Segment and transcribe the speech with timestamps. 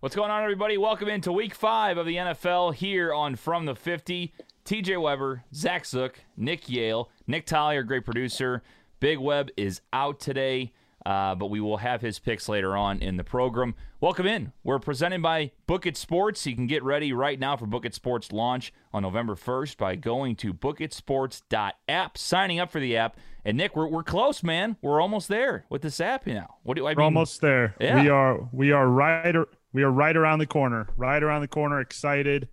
[0.00, 0.78] What's going on, everybody?
[0.78, 4.32] Welcome into week five of the NFL here on From the 50.
[4.64, 8.62] TJ Weber, Zach Zook, Nick Yale, Nick Tollier, great producer.
[8.98, 10.72] Big Web is out today,
[11.04, 13.74] uh, but we will have his picks later on in the program.
[14.00, 14.52] Welcome in.
[14.64, 16.46] We're presented by Book It Sports.
[16.46, 19.96] You can get ready right now for Book It Sports launch on November 1st by
[19.96, 23.18] going to bookitsports.app, signing up for the app.
[23.44, 24.78] And Nick, we're, we're close, man.
[24.80, 26.56] We're almost there with this app now.
[26.62, 26.96] What do I mean?
[26.96, 27.74] We're almost there.
[27.78, 28.02] Yeah.
[28.02, 29.36] We are we are right
[29.72, 30.88] we are right around the corner.
[30.96, 31.80] Right around the corner.
[31.80, 32.48] Excited.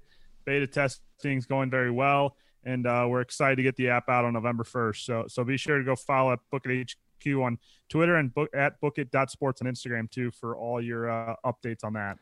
[0.46, 4.34] Beta testing's going very well, and uh, we're excited to get the app out on
[4.34, 5.06] November first.
[5.06, 7.58] So so be sure to go follow up Book It HQ on
[7.90, 11.84] Twitter and book at Book It Sports on Instagram too for all your uh, updates
[11.84, 12.18] on that.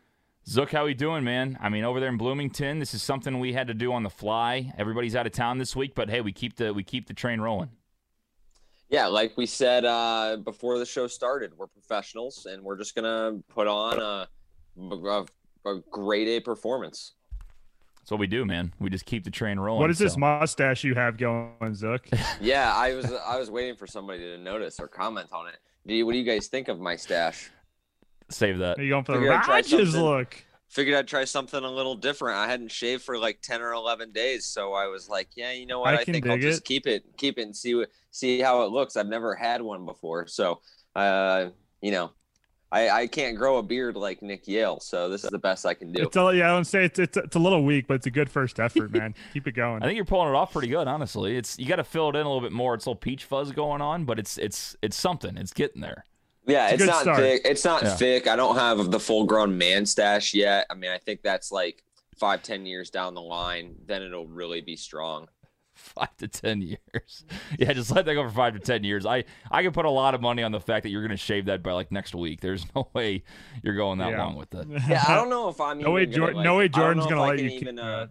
[0.48, 1.58] Zook, how are we doing, man?
[1.60, 4.12] I mean, over there in Bloomington, this is something we had to do on the
[4.12, 4.72] fly.
[4.78, 7.42] Everybody's out of town this week, but hey, we keep the we keep the train
[7.42, 7.70] rolling.
[8.90, 13.40] Yeah, like we said uh, before the show started, we're professionals, and we're just gonna
[13.50, 14.28] put on a,
[14.78, 15.26] a,
[15.66, 17.14] a grade A performance.
[18.06, 18.72] That's what we do, man.
[18.80, 19.82] We just keep the train rolling.
[19.82, 22.08] What is this mustache you have going, Zook?
[22.40, 25.56] Yeah, I was I was waiting for somebody to notice or comment on it.
[25.88, 27.50] Do you, what do you guys think of my stash?
[28.30, 28.78] Save that.
[28.78, 30.46] Are you going for the Figured I'd Rodgers look?
[30.70, 32.38] Figured I'd try something a little different.
[32.38, 35.66] I hadn't shaved for like ten or eleven days, so I was like, yeah, you
[35.66, 35.96] know what?
[35.96, 38.64] I I, think I'll dig just keep it, keep it, and see what see how
[38.64, 38.98] it looks.
[38.98, 40.62] I've never had one before, so
[40.96, 41.48] uh,
[41.82, 42.12] you know,
[42.76, 45.74] I I can't grow a beard like Nick Yale, so this is the best I
[45.74, 46.04] can do.
[46.04, 48.12] It's a, yeah, I would say it's, it's it's a little weak, but it's a
[48.12, 49.16] good first effort, man.
[49.34, 49.82] Keep it going.
[49.82, 51.38] I think you're pulling it off pretty good, honestly.
[51.38, 52.74] It's you got to fill it in a little bit more.
[52.76, 55.38] It's a little peach fuzz going on, but it's it's it's something.
[55.38, 56.04] It's getting there.
[56.48, 57.18] Yeah, It's it's, not start.
[57.20, 57.42] thick.
[57.46, 57.96] It's not Yeah.
[57.96, 58.28] thick.
[58.28, 60.68] I don't have the full grown man stash yet.
[60.70, 61.82] I mean, I think that's like
[62.20, 63.76] five, ten years down the line.
[63.88, 65.28] Then it'll really be strong.
[65.76, 67.26] Five to ten years.
[67.60, 69.06] Yeah, just let that go for five to ten years.
[69.06, 71.18] I I can put a lot of money on the fact that you're going to
[71.18, 72.42] shave that by like next week.
[72.42, 73.24] There's no way
[73.62, 74.24] you're going that Yeah.
[74.24, 74.68] long with it.
[74.90, 75.80] Yeah, I don't know if I'm.
[75.80, 77.84] No way even gonna, like- no way Jordan's gonna let you Even, that.
[77.86, 78.08] uh,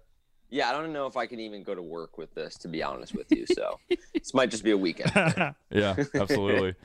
[0.55, 2.55] yeah, I don't know if I can even go to work with this.
[2.59, 3.81] To be honest with you, so
[4.15, 5.11] this might just be a weekend.
[5.75, 6.77] Yeah, absolutely.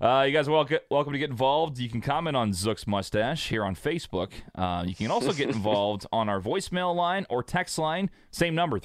[0.00, 1.78] uh, you guys are welcome, welcome to get involved.
[1.78, 4.30] You can comment on Zook's mustache here on Facebook.
[4.54, 8.08] Uh, you can also get involved on our voicemail line or text line.
[8.30, 8.78] Same number,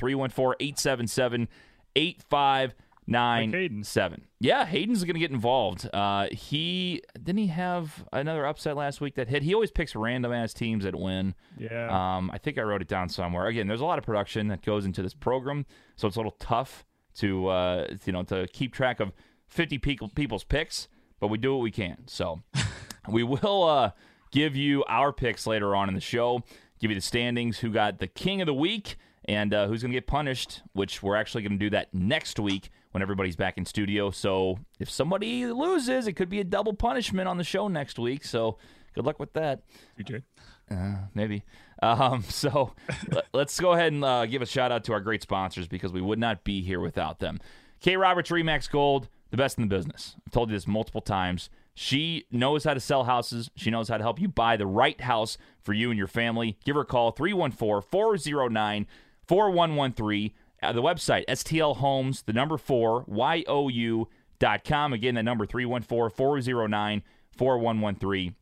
[3.08, 3.52] 314-877-8597.
[3.52, 4.22] Hayden.
[4.40, 5.90] Yeah, Hayden's going to get involved.
[5.94, 9.44] Uh, he didn't he have another upset last week that hit.
[9.44, 11.36] He always picks random ass teams that win.
[11.58, 11.88] yeah.
[11.90, 13.48] Um, I think I wrote it down somewhere.
[13.48, 16.36] Again, there's a lot of production that goes into this program, so it's a little
[16.40, 16.86] tough
[17.16, 19.12] to uh, you know to keep track of
[19.48, 20.88] 50 people, people's picks,
[21.20, 22.08] but we do what we can.
[22.08, 22.42] So
[23.10, 23.92] we will uh,
[24.32, 26.44] give you our picks later on in the show.
[26.80, 28.96] Give you the standings, who got the king of the week,
[29.26, 30.62] and uh, who's going to get punished.
[30.74, 34.12] Which we're actually going to do that next week when everybody's back in studio.
[34.12, 38.24] So if somebody loses, it could be a double punishment on the show next week.
[38.26, 38.58] So
[38.94, 39.62] good luck with that.
[40.00, 40.24] TJ.
[40.70, 41.44] Uh, maybe.
[41.82, 42.74] Um, so
[43.12, 45.92] let- let's go ahead and uh, give a shout out to our great sponsors because
[45.94, 47.40] we would not be here without them.
[47.80, 47.98] K.
[47.98, 50.16] Roberts Remax Gold, the best in the business.
[50.28, 51.50] I've told you this multiple times.
[51.74, 53.50] She knows how to sell houses.
[53.56, 56.58] She knows how to help you buy the right house for you and your family.
[56.66, 58.88] Give her a call 314 409
[59.32, 60.32] 4113.
[60.62, 64.10] Uh, The website, STL Homes, the number four, Y-O-U
[64.40, 64.92] dot com.
[64.92, 67.02] Again, the number 314 409
[67.38, 68.36] 4113.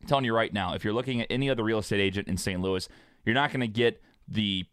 [0.00, 2.36] I'm telling you right now, if you're looking at any other real estate agent in
[2.36, 2.60] St.
[2.60, 2.88] Louis,
[3.24, 4.64] you're not going to get the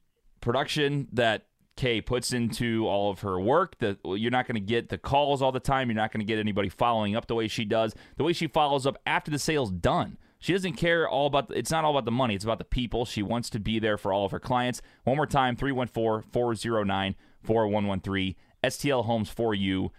[0.41, 1.45] production that
[1.77, 3.77] Kay puts into all of her work.
[3.77, 5.89] The, you're not going to get the calls all the time.
[5.89, 7.93] You're not going to get anybody following up the way she does.
[8.17, 10.17] The way she follows up after the sale's done.
[10.39, 11.49] She doesn't care all about.
[11.49, 12.33] The, it's not all about the money.
[12.35, 13.05] It's about the people.
[13.05, 14.81] She wants to be there for all of her clients.
[15.03, 18.35] One more time: 314-409-4113.
[18.63, 19.91] STL Homes for you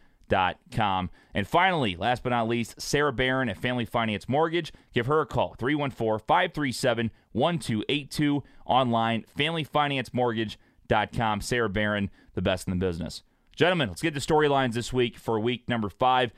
[0.72, 1.10] com.
[1.34, 4.72] And finally, last but not least, Sarah Barron at Family Finance Mortgage.
[4.92, 8.42] Give her a call, 314-537-1282.
[8.66, 11.40] Online, familyfinanceMortgage.com.
[11.40, 13.22] Sarah Barron, the best in the business.
[13.56, 16.32] Gentlemen, let's get the storylines this week for week number five.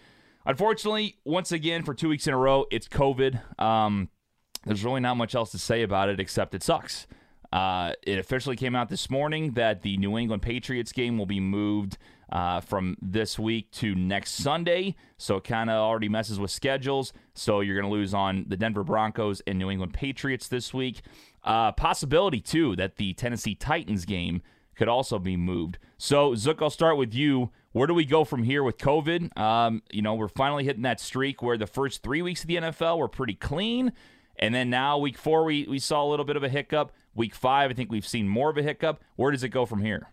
[0.45, 3.61] Unfortunately, once again, for two weeks in a row, it's COVID.
[3.61, 4.09] Um,
[4.65, 7.07] there's really not much else to say about it except it sucks.
[7.53, 11.41] Uh, it officially came out this morning that the New England Patriots game will be
[11.41, 11.99] moved
[12.33, 14.97] uh, from this week to next Sunday.
[15.19, 17.13] So it kind of already messes with schedules.
[17.35, 21.03] So you're going to lose on the Denver Broncos and New England Patriots this week.
[21.45, 24.41] Uh, possibility, too, that the Tennessee Titans game
[24.83, 25.79] could also be moved.
[25.97, 27.53] So, Zook, I'll start with you.
[27.71, 29.39] Where do we go from here with COVID?
[29.39, 32.57] Um, you know, we're finally hitting that streak where the first three weeks of the
[32.57, 33.93] NFL were pretty clean.
[34.41, 36.91] And then now, week four, we, we saw a little bit of a hiccup.
[37.15, 39.05] Week five, I think we've seen more of a hiccup.
[39.15, 40.09] Where does it go from here?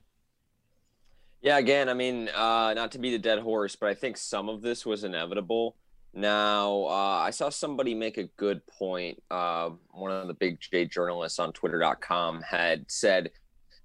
[1.42, 4.50] Yeah, again, I mean, uh, not to be the dead horse, but I think some
[4.50, 5.77] of this was inevitable.
[6.13, 9.19] Now, uh, I saw somebody make a good point.
[9.31, 13.31] Uh, one of the big J journalists on Twitter.com had said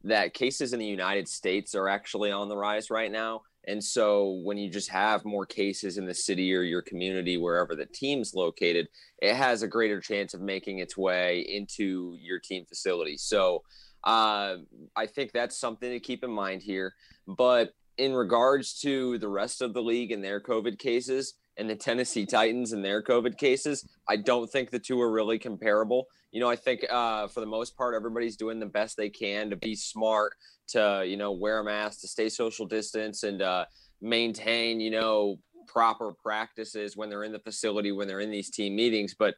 [0.05, 3.43] that cases in the United States are actually on the rise right now.
[3.67, 7.75] And so when you just have more cases in the city or your community, wherever
[7.75, 8.89] the team's located,
[9.23, 13.17] it has a greater chance of making its way into your team facility.
[13.17, 13.63] So
[14.05, 14.57] uh,
[14.95, 16.93] I think that's something to keep in mind here.
[17.27, 21.77] But in regards to the rest of the league and their COVID cases, and the
[21.77, 26.07] Tennessee Titans and their COVID cases, I don't think the two are really comparable.
[26.33, 29.51] You know, I think uh, for the most part, everybody's doing the best they can
[29.51, 30.35] to be smart,
[30.69, 33.67] to you know wear a mask, to stay social distance, and uh,
[34.01, 38.75] maintain you know proper practices when they're in the facility, when they're in these team
[38.75, 39.15] meetings.
[39.17, 39.37] But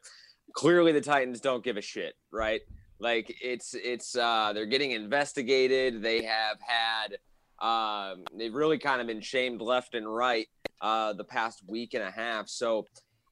[0.53, 2.61] clearly, the Titans don't give a shit, right?
[2.99, 6.01] Like it's it's uh, they're getting investigated.
[6.01, 7.17] They have had
[7.61, 10.47] um, they've really kind of been shamed left and right
[10.81, 12.47] uh, the past week and a half.
[12.47, 12.85] So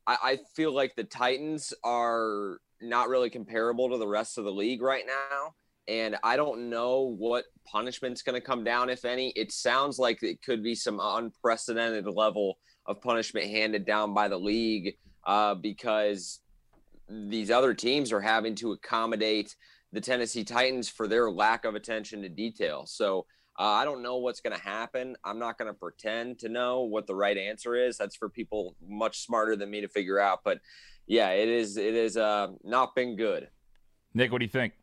[0.07, 4.51] I, I feel like the Titans are not really comparable to the rest of the
[4.51, 5.53] league right now.
[5.87, 9.29] And I don't know what punishment's going to come down, if any.
[9.29, 12.57] It sounds like it could be some unprecedented level
[12.87, 14.95] of punishment handed down by the league
[15.25, 16.39] uh, because
[17.07, 19.55] these other teams are having to accommodate
[19.91, 22.85] the Tennessee Titans for their lack of attention to detail.
[22.87, 25.15] So uh, I don't know what's going to happen.
[25.23, 27.97] I'm not going to pretend to know what the right answer is.
[27.97, 30.39] That's for people much smarter than me to figure out.
[30.43, 30.59] But
[31.07, 31.77] yeah, it is.
[31.77, 33.47] It is uh, not been good.
[34.13, 34.73] Nick, what do you think?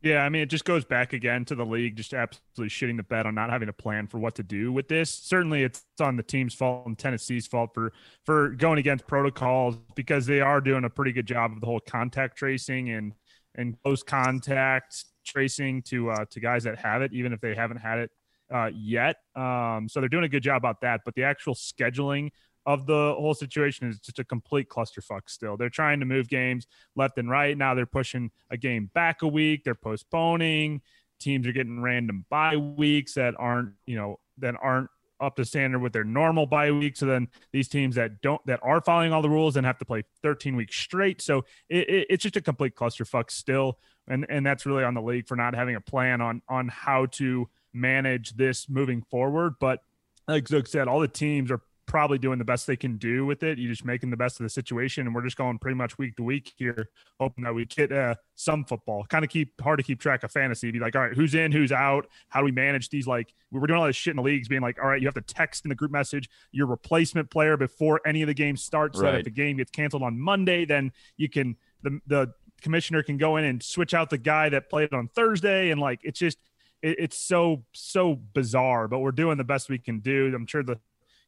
[0.00, 3.02] Yeah, I mean, it just goes back again to the league just absolutely shitting the
[3.02, 5.10] bed on not having a plan for what to do with this.
[5.10, 7.92] Certainly, it's on the team's fault and Tennessee's fault for
[8.24, 11.80] for going against protocols because they are doing a pretty good job of the whole
[11.80, 13.12] contact tracing and
[13.56, 17.78] and close contact tracing to uh, to guys that have it, even if they haven't
[17.78, 18.10] had it
[18.52, 19.16] uh, yet.
[19.36, 21.02] Um, so they're doing a good job about that.
[21.04, 22.30] But the actual scheduling
[22.66, 25.56] of the whole situation is just a complete clusterfuck still.
[25.56, 26.66] They're trying to move games
[26.96, 27.56] left and right.
[27.56, 29.64] Now they're pushing a game back a week.
[29.64, 30.82] They're postponing.
[31.18, 34.90] Teams are getting random bye weeks that aren't, you know, that aren't
[35.20, 36.96] up to standard with their normal bye week.
[36.96, 39.84] So then these teams that don't that are following all the rules and have to
[39.84, 41.20] play 13 weeks straight.
[41.20, 43.78] So it, it, it's just a complete clusterfuck still,
[44.08, 47.06] and and that's really on the league for not having a plan on on how
[47.06, 49.54] to manage this moving forward.
[49.60, 49.82] But
[50.26, 53.42] like Zook said, all the teams are probably doing the best they can do with
[53.42, 53.58] it.
[53.58, 56.16] You're just making the best of the situation, and we're just going pretty much week
[56.16, 59.04] to week here, hoping that we get uh, some football.
[59.08, 60.70] Kind of keep hard to keep track of fantasy.
[60.70, 62.06] Be like, all right, who's in, who's out?
[62.28, 63.06] How do we manage these?
[63.06, 65.08] Like, we were doing all this shit in the leagues, being like, all right, you
[65.08, 68.62] have to text in the group message your replacement player before any of the games
[68.62, 69.12] start, so right.
[69.12, 72.32] that if the game gets canceled on Monday, then you can the the
[72.62, 76.00] commissioner can go in and switch out the guy that played on Thursday, and like
[76.02, 76.38] it's just
[76.82, 80.32] it's so so bizarre, but we're doing the best we can do.
[80.34, 80.78] I'm sure the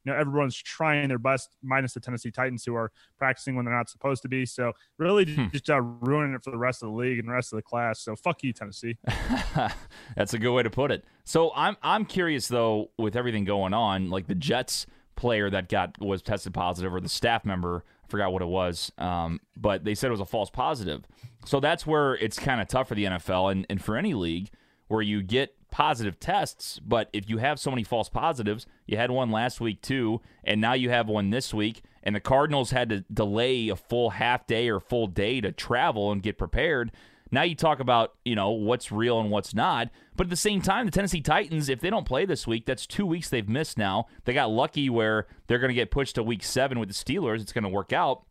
[0.05, 3.75] you know everyone's trying their best, minus the Tennessee Titans who are practicing when they're
[3.75, 4.47] not supposed to be.
[4.47, 5.49] So really, hmm.
[5.53, 7.63] just uh, ruining it for the rest of the league and the rest of the
[7.63, 8.01] class.
[8.01, 8.97] So fuck you, Tennessee.
[10.17, 11.05] That's a good way to put it.
[11.25, 14.87] So I'm I'm curious though, with everything going on, like the Jets
[15.17, 19.41] player that got was tested positive or the staff member forgot what it was um,
[19.57, 21.05] but they said it was a false positive
[21.45, 24.51] so that's where it's kind of tough for the nfl and, and for any league
[24.89, 29.11] where you get positive tests, but if you have so many false positives, you had
[29.11, 32.89] one last week too, and now you have one this week, and the Cardinals had
[32.91, 36.91] to delay a full half day or full day to travel and get prepared.
[37.31, 39.91] Now you talk about, you know, what's real and what's not.
[40.17, 42.87] But at the same time, the Tennessee Titans, if they don't play this week, that's
[42.87, 44.07] two weeks they've missed now.
[44.25, 47.41] They got lucky where they're going to get pushed to week seven with the Steelers.
[47.41, 48.25] It's going to work out.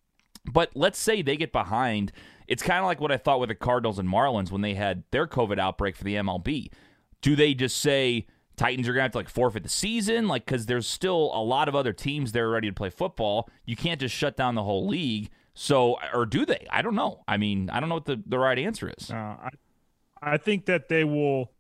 [0.46, 2.12] But let's say they get behind.
[2.48, 5.04] It's kind of like what I thought with the Cardinals and Marlins when they had
[5.12, 6.70] their COVID outbreak for the MLB
[7.22, 10.28] do they just say Titans are going to have to like forfeit the season?
[10.28, 13.50] Like, because there's still a lot of other teams that are ready to play football.
[13.66, 15.30] You can't just shut down the whole league.
[15.62, 16.66] So, or do they?
[16.72, 17.22] I don't know.
[17.28, 19.12] I mean, I don't know what the, the right answer is.
[19.12, 19.50] Uh, I,
[20.22, 21.52] I think that they will,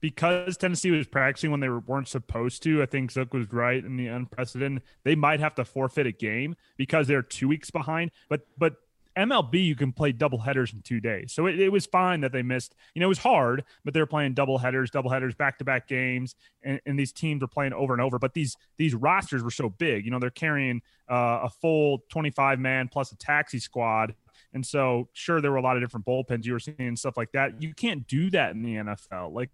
[0.00, 2.82] because Tennessee was practicing when they weren't supposed to.
[2.82, 4.82] I think Zook was right in the unprecedented.
[5.04, 8.10] They might have to forfeit a game because they're two weeks behind.
[8.28, 8.74] But but
[9.16, 11.32] MLB, you can play double headers in two days.
[11.32, 12.74] So it, it, was fine that they missed.
[12.94, 15.88] You know, it was hard, but they're playing double headers, double headers, back to back
[15.88, 18.18] games, and, and, these teams are playing over and over.
[18.18, 20.04] But these these rosters were so big.
[20.04, 24.14] You know, they're carrying uh, a full 25 man plus a taxi squad.
[24.52, 27.32] And so, sure, there were a lot of different bullpens you were seeing stuff like
[27.32, 27.62] that.
[27.62, 29.32] You can't do that in the NFL.
[29.32, 29.50] Like,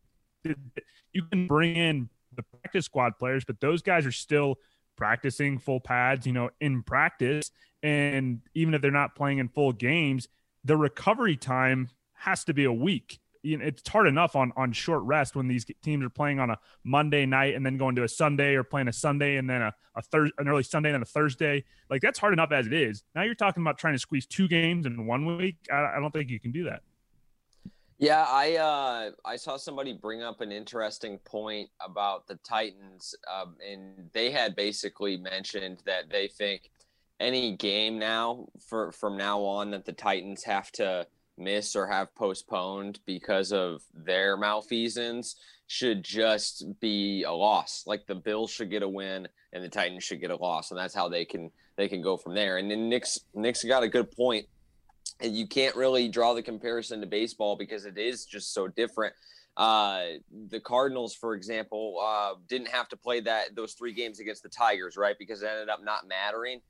[1.12, 4.56] you can bring in the practice squad players, but those guys are still
[4.96, 7.50] practicing full pads, you know, in practice.
[7.82, 10.28] And even if they're not playing in full games,
[10.64, 14.72] the recovery time has to be a week you know, it's hard enough on on
[14.72, 18.04] short rest when these teams are playing on a Monday night and then going to
[18.04, 20.94] a Sunday or playing a Sunday and then a, a Thursday, an early Sunday and
[20.94, 21.64] then a Thursday.
[21.90, 23.02] Like that's hard enough as it is.
[23.14, 25.56] Now you're talking about trying to squeeze two games in one week.
[25.70, 26.82] I, I don't think you can do that.
[27.98, 33.56] Yeah, I uh, I saw somebody bring up an interesting point about the Titans, um,
[33.64, 36.70] and they had basically mentioned that they think
[37.22, 41.06] any game now for from now on that the Titans have to
[41.38, 45.36] miss or have postponed because of their malfeasance
[45.66, 47.84] should just be a loss.
[47.86, 50.78] Like the Bills should get a win and the Titans should get a loss, and
[50.78, 52.58] that's how they can they can go from there.
[52.58, 54.46] And then Nick's Nick's got a good point
[55.22, 59.14] you can't really draw the comparison to baseball because it is just so different.
[59.56, 60.04] Uh,
[60.48, 64.48] the Cardinals, for example, uh, didn't have to play that those three games against the
[64.48, 65.16] Tigers, right?
[65.18, 66.60] Because it ended up not mattering.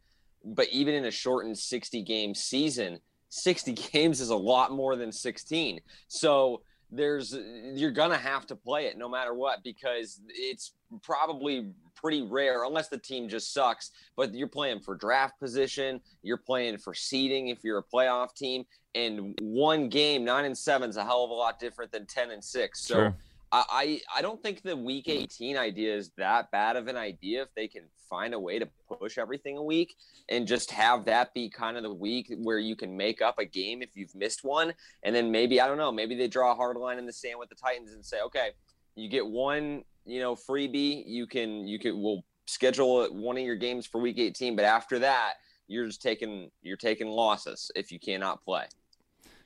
[0.44, 5.12] But even in a shortened 60 game season, 60 games is a lot more than
[5.12, 5.80] 16.
[6.08, 7.34] So there's
[7.74, 12.88] you're gonna have to play it no matter what because it's probably pretty rare unless
[12.88, 17.64] the team just sucks but you're playing for draft position you're playing for seeding if
[17.64, 21.34] you're a playoff team and one game nine and seven is a hell of a
[21.34, 23.16] lot different than 10 and six so sure.
[23.52, 27.48] I, I don't think the week 18 idea is that bad of an idea if
[27.54, 29.94] they can find a way to push everything a week
[30.30, 33.44] and just have that be kind of the week where you can make up a
[33.44, 34.72] game if you've missed one.
[35.02, 37.38] And then maybe, I don't know, maybe they draw a hard line in the sand
[37.38, 38.50] with the Titans and say, okay,
[38.94, 41.02] you get one, you know, freebie.
[41.06, 44.56] You can, you can, we'll schedule one of your games for week 18.
[44.56, 45.34] But after that,
[45.68, 48.64] you're just taking, you're taking losses if you cannot play.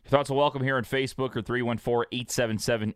[0.04, 2.94] Your thoughts are welcome here on Facebook or 314 877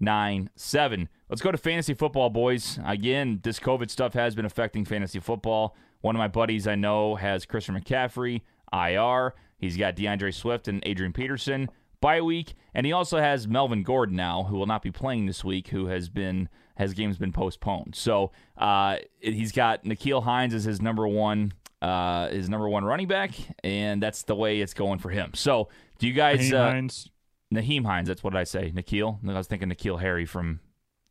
[0.00, 1.08] nine seven.
[1.28, 2.78] Let's go to fantasy football, boys.
[2.84, 5.76] Again, this COVID stuff has been affecting fantasy football.
[6.00, 8.42] One of my buddies I know has Christian McCaffrey,
[8.72, 9.34] IR.
[9.58, 11.68] He's got DeAndre Swift and Adrian Peterson
[12.00, 15.44] bye week, and he also has Melvin Gordon now, who will not be playing this
[15.44, 17.94] week, who has been has games been postponed.
[17.94, 21.52] So uh, he's got N'Keal Hines as his number one
[21.82, 25.32] uh, his number one running back, and that's the way it's going for him.
[25.34, 26.52] So do you guys?
[26.52, 27.10] Uh, Hines.
[27.52, 28.08] Nyheim Hines.
[28.08, 28.72] That's what I say.
[28.72, 29.18] N'Keal.
[29.28, 30.60] I was thinking N'Keal Harry from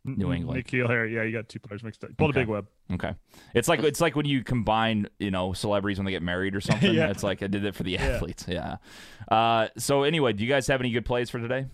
[0.06, 0.64] New England.
[0.64, 1.14] N'Keal Harry.
[1.16, 2.16] Yeah, you got two players mixed up.
[2.18, 2.34] Pull okay.
[2.34, 2.68] the big web.
[2.92, 3.14] Okay.
[3.54, 6.62] It's like it's like when you combine, you know, celebrities when they get married or
[6.62, 6.94] something.
[6.94, 7.10] yeah.
[7.10, 8.46] It's like I did it for the athletes.
[8.48, 8.78] Yeah.
[9.32, 9.38] yeah.
[9.38, 11.66] Uh, so anyway, do you guys have any good plays for today?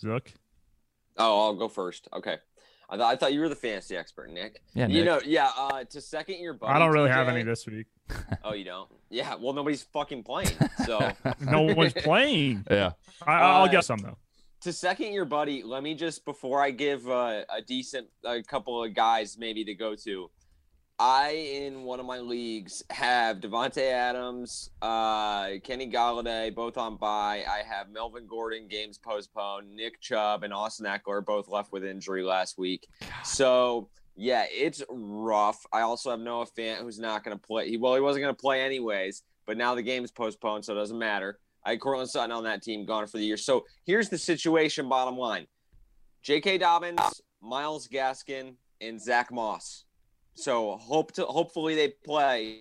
[0.00, 0.32] Zook.
[1.16, 2.08] Oh, I'll go first.
[2.12, 2.38] Okay.
[2.88, 4.60] I, th- I thought you were the fantasy expert, Nick.
[4.74, 4.96] Yeah, Nick.
[4.96, 5.50] you know, yeah.
[5.56, 6.72] Uh, to second your buddy.
[6.72, 7.86] I don't really today, have any this week.
[8.44, 8.88] oh, you don't?
[9.10, 9.34] Yeah.
[9.36, 11.10] Well, nobody's fucking playing, so
[11.40, 12.64] no one's playing.
[12.70, 12.92] Yeah.
[13.26, 14.18] I, will uh, get some though.
[14.62, 18.82] To second your buddy, let me just before I give uh, a decent a couple
[18.82, 20.30] of guys maybe to go to.
[20.98, 27.44] I in one of my leagues have Davante Adams, uh, Kenny Golladay, both on bye.
[27.48, 29.74] I have Melvin Gordon, games postponed.
[29.74, 32.86] Nick Chubb and Austin Ekeler both left with injury last week.
[33.24, 35.66] So yeah, it's rough.
[35.72, 37.68] I also have Noah Fant, who's not going to play.
[37.70, 40.76] He, well, he wasn't going to play anyways, but now the game's postponed, so it
[40.76, 41.40] doesn't matter.
[41.64, 43.36] I had Courtland Sutton on that team, gone for the year.
[43.36, 44.88] So here's the situation.
[44.88, 45.48] Bottom line:
[46.22, 46.58] J.K.
[46.58, 49.83] Dobbins, Myles Gaskin, and Zach Moss
[50.34, 52.60] so hope to hopefully they play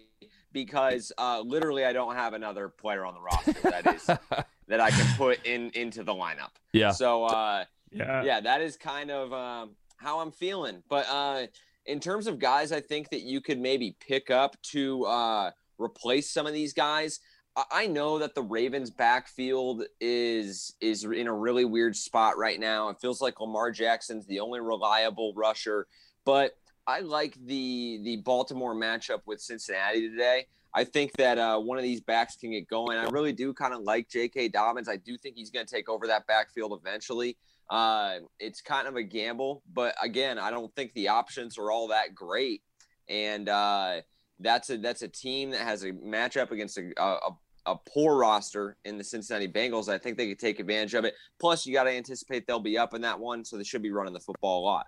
[0.52, 4.06] because uh, literally I don't have another player on the roster that is
[4.68, 6.52] that I can put in into the lineup.
[6.72, 6.92] Yeah.
[6.92, 10.84] So uh, yeah, yeah, that is kind of um, how I'm feeling.
[10.88, 11.48] But uh,
[11.86, 16.30] in terms of guys, I think that you could maybe pick up to uh, replace
[16.32, 17.20] some of these guys.
[17.72, 22.90] I know that the Ravens backfield is is in a really weird spot right now.
[22.90, 25.88] It feels like Lamar Jackson's the only reliable rusher,
[26.26, 30.46] but I like the the Baltimore matchup with Cincinnati today.
[30.76, 32.98] I think that uh, one of these backs can get going.
[32.98, 34.50] I really do kind of like J.K.
[34.50, 34.90] Dobbins.
[34.90, 37.38] I do think he's going to take over that backfield eventually.
[37.70, 41.88] Uh, it's kind of a gamble, but again, I don't think the options are all
[41.90, 42.64] that great.
[43.08, 44.02] And uh,
[44.40, 47.18] that's a that's a team that has a matchup against a, a,
[47.68, 49.90] a poor roster in the Cincinnati Bengals.
[49.90, 51.14] I think they could take advantage of it.
[51.40, 53.92] Plus, you got to anticipate they'll be up in that one, so they should be
[53.92, 54.88] running the football a lot.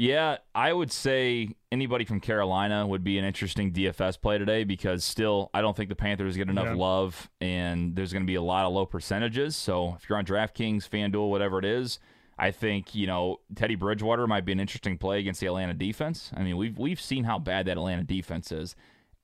[0.00, 5.04] Yeah, I would say anybody from Carolina would be an interesting DFS play today because
[5.04, 6.74] still, I don't think the Panthers get enough yeah.
[6.74, 9.56] love, and there's going to be a lot of low percentages.
[9.56, 11.98] So if you're on DraftKings, FanDuel, whatever it is,
[12.38, 16.30] I think you know Teddy Bridgewater might be an interesting play against the Atlanta defense.
[16.34, 18.76] I mean, we've we've seen how bad that Atlanta defense is,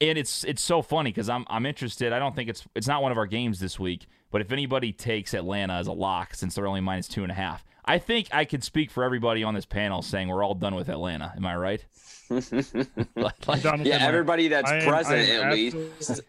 [0.03, 2.13] and it's it's so funny because I'm I'm interested.
[2.13, 4.93] I don't think it's it's not one of our games this week, but if anybody
[4.93, 8.29] takes Atlanta as a lock since they're only minus two and a half, I think
[8.33, 11.33] I could speak for everybody on this panel saying we're all done with Atlanta.
[11.37, 11.85] Am I right?
[12.31, 15.77] like, yeah, everybody that's present at least.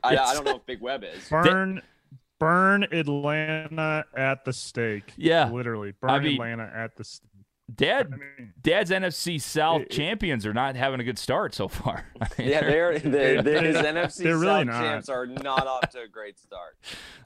[0.04, 1.28] I, I, don't know if Big Web is.
[1.30, 1.82] Burn,
[2.40, 5.14] Burn Atlanta at the stake.
[5.18, 5.50] Yeah.
[5.50, 5.94] Literally.
[6.00, 7.24] Burn I mean- Atlanta at the stake.
[7.76, 11.68] Dad, mean, Dad's NFC South It- it- champions are not having a good start so
[11.68, 12.06] far.
[12.22, 14.82] I mean, Yeah, they're, they're, they're his NFC They're really South not.
[14.82, 16.78] champs are not off to a great start.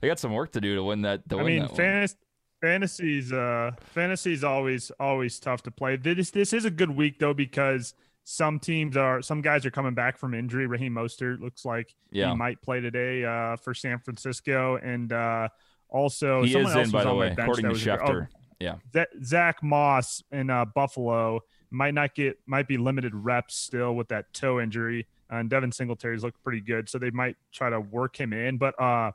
[0.01, 1.29] they got some work to do to win that.
[1.29, 1.77] To I win mean, that one.
[1.77, 2.15] fantasy,
[2.61, 5.97] fantasy's uh, fantasy's always always tough to play.
[5.97, 9.93] This this is a good week though because some teams are some guys are coming
[9.93, 10.67] back from injury.
[10.67, 15.49] Raheem Mostert looks like yeah, he might play today uh, for San Francisco, and uh,
[15.89, 18.27] also he someone is else in by the way, according to Schefter.
[18.31, 21.41] oh, yeah, Zach Moss in uh, Buffalo
[21.71, 25.07] might not get might be limited reps still with that toe injury.
[25.29, 28.57] And Devin Singletary's looked pretty good, so they might try to work him in.
[28.57, 29.13] But uh,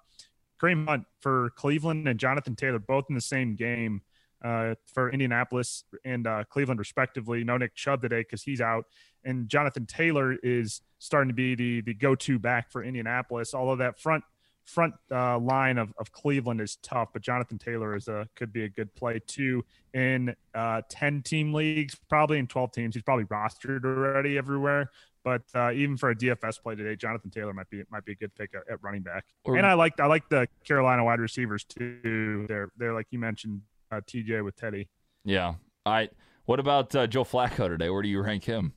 [0.60, 4.02] Kareem Hunt for Cleveland and Jonathan Taylor both in the same game
[4.44, 7.44] uh, for Indianapolis and uh, Cleveland respectively.
[7.44, 8.86] No Nick Chubb today because he's out,
[9.24, 13.54] and Jonathan Taylor is starting to be the the go to back for Indianapolis.
[13.54, 14.24] Although that front
[14.64, 18.64] front uh, line of, of Cleveland is tough, but Jonathan Taylor is a could be
[18.64, 22.94] a good play too in uh, ten team leagues, probably in twelve teams.
[22.94, 24.90] He's probably rostered already everywhere.
[25.26, 28.14] But uh, even for a DFS play today, Jonathan Taylor might be might be a
[28.14, 29.24] good pick at, at running back.
[29.42, 32.44] Or- and I like I like the Carolina wide receivers too.
[32.48, 34.88] They're they're like you mentioned uh, TJ with Teddy.
[35.24, 35.54] yeah.
[35.84, 36.12] All right.
[36.44, 37.90] What about uh, Joe Flacco today?
[37.90, 38.72] Where do you rank him?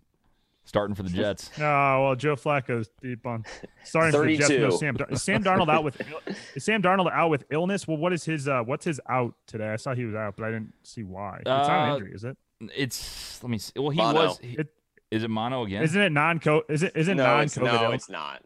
[0.66, 1.52] Starting for the Jets.
[1.60, 1.62] Oh
[2.06, 3.46] well, Joe Flacco's deep on
[3.84, 4.50] starting for the Jets.
[4.50, 6.02] No, Sam Dar- is Sam Darnold out with
[6.56, 7.88] is Sam Darnold out with illness?
[7.88, 9.70] Well, what is his uh what's his out today?
[9.70, 11.38] I saw he was out, but I didn't see why.
[11.42, 12.36] It's not an Uh, injury, is it?
[12.76, 13.74] It's let me see.
[13.80, 14.26] Well, he Mono.
[14.30, 14.40] was.
[14.40, 14.74] he- It-
[15.12, 15.82] is it mono again?
[15.84, 17.82] Isn't it non co is it is it no, non it's, COVID?
[17.82, 18.42] no, it's not.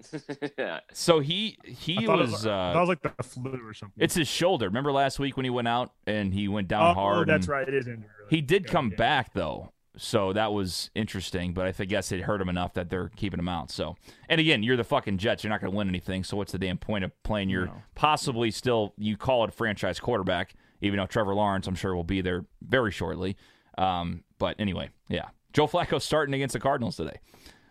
[0.57, 0.79] Yeah.
[0.93, 2.29] so he he I was.
[2.29, 4.01] it was, uh, it was like the flu or something.
[4.01, 4.67] it's his shoulder.
[4.67, 7.27] Remember last week when he went out and he went down oh, hard.
[7.27, 7.67] that's right.
[7.67, 8.09] It is injury.
[8.29, 8.95] He did Yeah, come yeah.
[8.97, 11.53] back though, so that was interesting.
[11.53, 13.69] But I guess it hurt him enough that they're keeping him out.
[13.71, 13.95] So,
[14.29, 15.43] and again, you're the fucking Jets.
[15.43, 16.23] You're not going to win anything.
[16.23, 17.81] So what's the damn point of playing your No.
[17.95, 22.21] possibly still you call it franchise quarterback, even though Trevor Lawrence I'm sure will be
[22.21, 23.35] there very shortly.
[23.77, 27.19] Um, but anyway, yeah, Joe Flacco starting against the Cardinals today,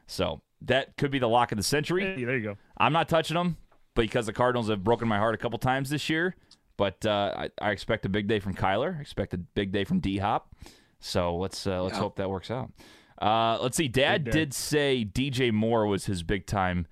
[0.06, 2.02] so that could be the lock of the century.
[2.16, 2.56] Hey, there you go.
[2.78, 3.56] I'm not touching them
[3.94, 6.36] because the Cardinals have broken my heart a couple times this year.
[6.78, 8.96] But uh, I, I expect a big day from Kyler.
[8.96, 10.54] I expect a big day from D Hop.
[11.00, 12.00] So let's uh, let's Yeah.
[12.00, 12.72] hope that works out.
[13.20, 13.88] Uh, let's see.
[13.88, 16.86] Dad did say DJ Moore was his big time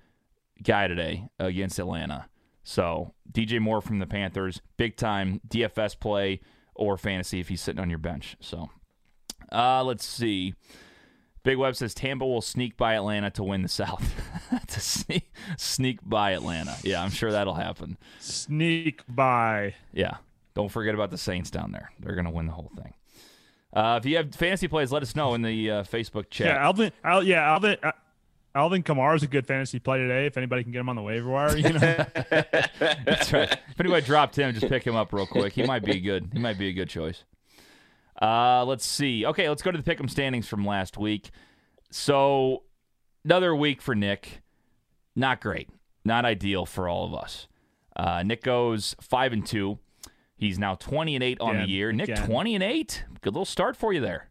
[0.63, 2.27] guy today against Atlanta.
[2.63, 6.41] So DJ Moore from the Panthers, big time DFS play
[6.75, 8.37] or fantasy if he's sitting on your bench.
[8.39, 8.69] So
[9.51, 10.53] uh, let's see.
[11.43, 14.13] Big Web says Tampa will sneak by Atlanta to win the South.
[14.67, 16.75] to sneak, sneak by Atlanta.
[16.83, 17.97] Yeah, I'm sure that'll happen.
[18.19, 19.73] Sneak by.
[19.91, 20.17] Yeah.
[20.53, 21.91] Don't forget about the Saints down there.
[21.99, 22.93] They're going to win the whole thing.
[23.73, 26.47] Uh, if you have fantasy plays, let us know in the uh, Facebook chat.
[26.47, 26.91] Yeah, Alvin.
[27.03, 27.77] Al, yeah, Alvin.
[27.81, 27.91] Uh,
[28.53, 30.25] Alvin Kamara is a good fantasy play today.
[30.25, 31.79] If anybody can get him on the waiver wire, you know.
[32.29, 33.49] That's right.
[33.69, 35.53] If anybody dropped him, just pick him up real quick.
[35.53, 36.29] He might be good.
[36.33, 37.23] He might be a good choice.
[38.21, 39.25] Uh, let's see.
[39.25, 41.31] Okay, let's go to the pick'em standings from last week.
[41.89, 42.63] So
[43.25, 44.41] another week for Nick.
[45.15, 45.69] Not great.
[46.05, 47.47] Not ideal for all of us.
[47.95, 49.79] Uh, Nick goes five and two.
[50.35, 51.91] He's now twenty and eight on the year.
[51.91, 52.25] Nick again.
[52.25, 53.03] twenty and eight.
[53.21, 54.29] Good little start for you there.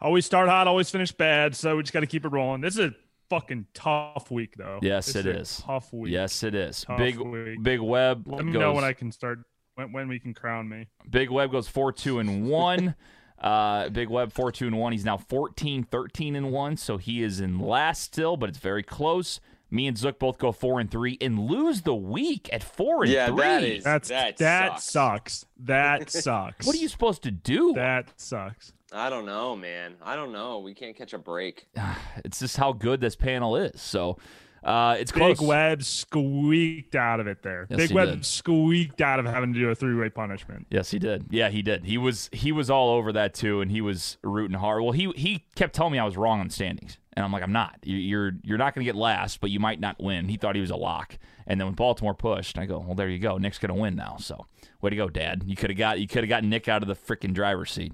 [0.00, 1.54] always start hot, always finish bad.
[1.56, 2.60] So we just got to keep it rolling.
[2.60, 2.94] This is a
[3.30, 4.78] fucking tough week, though.
[4.82, 5.62] Yes, This it a.
[5.62, 6.12] Tough week.
[6.12, 6.82] Yes, it is.
[6.82, 7.62] Tough Big week.
[7.62, 8.60] Big Web Let me goes.
[8.60, 9.40] know when I can start.
[9.78, 10.88] When, when we can crown me.
[11.08, 12.94] Big Web goes 4 2 and 1.
[13.38, 14.92] Uh, Big Web 4 2 and 1.
[14.92, 16.76] He's now 14 13 and 1.
[16.76, 19.40] So he is in last still, but it's very close.
[19.70, 23.12] Me and Zook both go 4 and 3 and lose the week at 4 and
[23.12, 23.36] Yeah, 3.
[23.36, 24.84] that is- That's That that, sucks.
[24.84, 25.46] sucks.
[25.60, 26.66] That sucks.
[26.66, 27.74] What are you supposed to do?
[27.74, 28.72] That sucks.
[28.90, 29.94] I don't know, man.
[30.02, 30.58] I don't know.
[30.60, 31.68] We can't catch a break.
[32.24, 33.80] It's just how good this panel is.
[33.80, 34.18] So
[34.64, 35.40] uh, it's Big close.
[35.40, 37.66] Web squeaked out of it there.
[37.70, 38.24] Yes, Big Web did.
[38.26, 40.66] squeaked out of having to do a three-way punishment.
[40.70, 41.26] Yes, he did.
[41.30, 41.84] Yeah, he did.
[41.84, 44.82] He was he was all over that too, and he was rooting hard.
[44.82, 47.52] Well, he he kept telling me I was wrong on standings, and I'm like, I'm
[47.52, 47.76] not.
[47.84, 50.28] You- You're you're not going to get last, but you might not win.
[50.28, 53.08] He thought he was a lock, and then when Baltimore pushed, I go, well, there
[53.08, 53.38] you go.
[53.38, 54.16] Nick's going to win now.
[54.18, 54.46] So
[54.80, 55.44] way to go, Dad.
[55.46, 57.92] You could have got you could have got Nick out of the freaking driver's seat.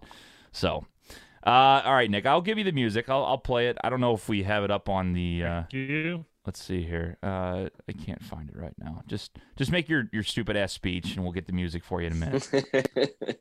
[0.53, 0.87] So.
[1.46, 2.24] Uh, all right, Nick.
[2.24, 3.11] I'll give you the music.
[3.11, 3.77] I'll, I'll play it.
[3.85, 5.44] I don't know if we have it up on the.
[5.44, 6.24] Uh, You?
[6.46, 7.18] Let's see here.
[7.22, 9.02] Uh, I can't find it right now.
[9.07, 12.09] Just just make your your stupid ass speech, and we'll get the music for you
[12.09, 12.50] in a minute.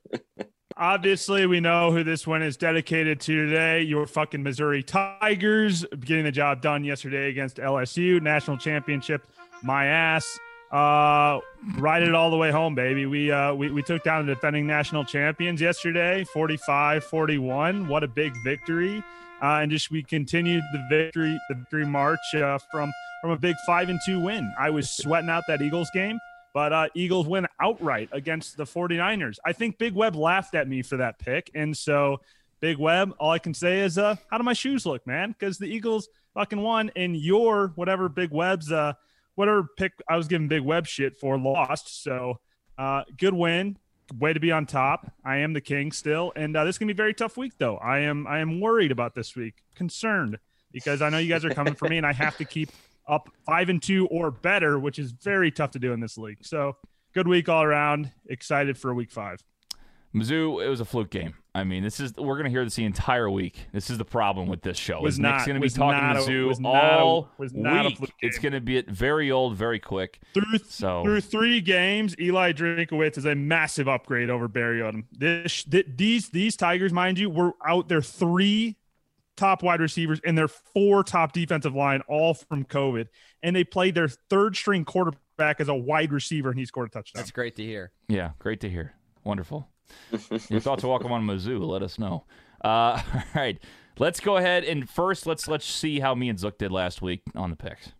[0.78, 3.82] Obviously, we know who this one is dedicated to today.
[3.84, 9.28] Your fucking Missouri Tigers getting the job done yesterday against LSU national championship.
[9.62, 10.40] My ass.
[10.72, 11.40] Uh,
[11.78, 13.06] ride it all the way home, baby.
[13.06, 17.88] We uh we, we took down the defending national champions yesterday, 45-41.
[17.88, 19.04] What a big victory.
[19.44, 23.56] Uh, and just we continued the victory the victory march uh, from from a big
[23.66, 24.52] five and two win.
[24.58, 26.18] I was sweating out that Eagles game
[26.54, 29.38] but uh, Eagles win outright against the 49ers.
[29.44, 31.50] I think Big Web laughed at me for that pick.
[31.56, 32.22] And so,
[32.62, 35.32] Big Web, all I can say is, uh, how do my shoes look, man?
[35.38, 38.94] Because the Eagles fucking won, and your whatever Big Web's, uh,
[39.36, 42.04] whatever pick I was giving Big Web shit for lost.
[42.04, 42.40] So,
[42.78, 43.78] uh, good win.
[44.20, 45.12] Way to be on top.
[45.26, 47.78] I am the king still, and uh, this is gonna be very tough week, though.
[47.78, 50.38] I am I am worried about this week, concerned
[50.72, 52.70] because I know you guys are coming for me, and I have to keep
[53.08, 56.40] up five and two or better, which is very tough to do in this league.
[56.42, 56.78] So
[57.14, 58.12] good week all around.
[58.28, 59.44] Excited for week five.
[60.16, 61.34] Mizzou, it was a fluke game.
[61.56, 63.68] I mean, this is we're gonna hear this the entire week.
[63.74, 65.02] This is the problem with this show.
[65.02, 67.32] Was is not- Nick's gonna be was talking not a- Mizzou was not a- all
[67.38, 67.98] was not a week.
[67.98, 70.20] fluke It's gonna be very old, very quick.
[70.34, 75.06] Through So through three games, Eli Drinkwitz is a massive upgrade over Barry Odom.
[75.12, 78.78] This th- these these Tigers, mind you, were out their three
[79.36, 83.08] top wide receivers and their four top defensive line, all from COVID,
[83.42, 86.92] and they played their third string quarterback as a wide receiver, and he scored a
[86.92, 87.20] touchdown.
[87.20, 87.92] That's great to hear.
[88.08, 88.94] yeah, great to hear.
[89.24, 89.70] Wonderful.
[90.50, 91.66] Your thoughts are welcome on Mizzou.
[91.66, 92.26] Let us know.
[92.64, 93.60] Uh, all right,
[94.00, 97.22] let's go ahead and first let's let's see how me and Zook did last week
[97.36, 97.92] on the picks.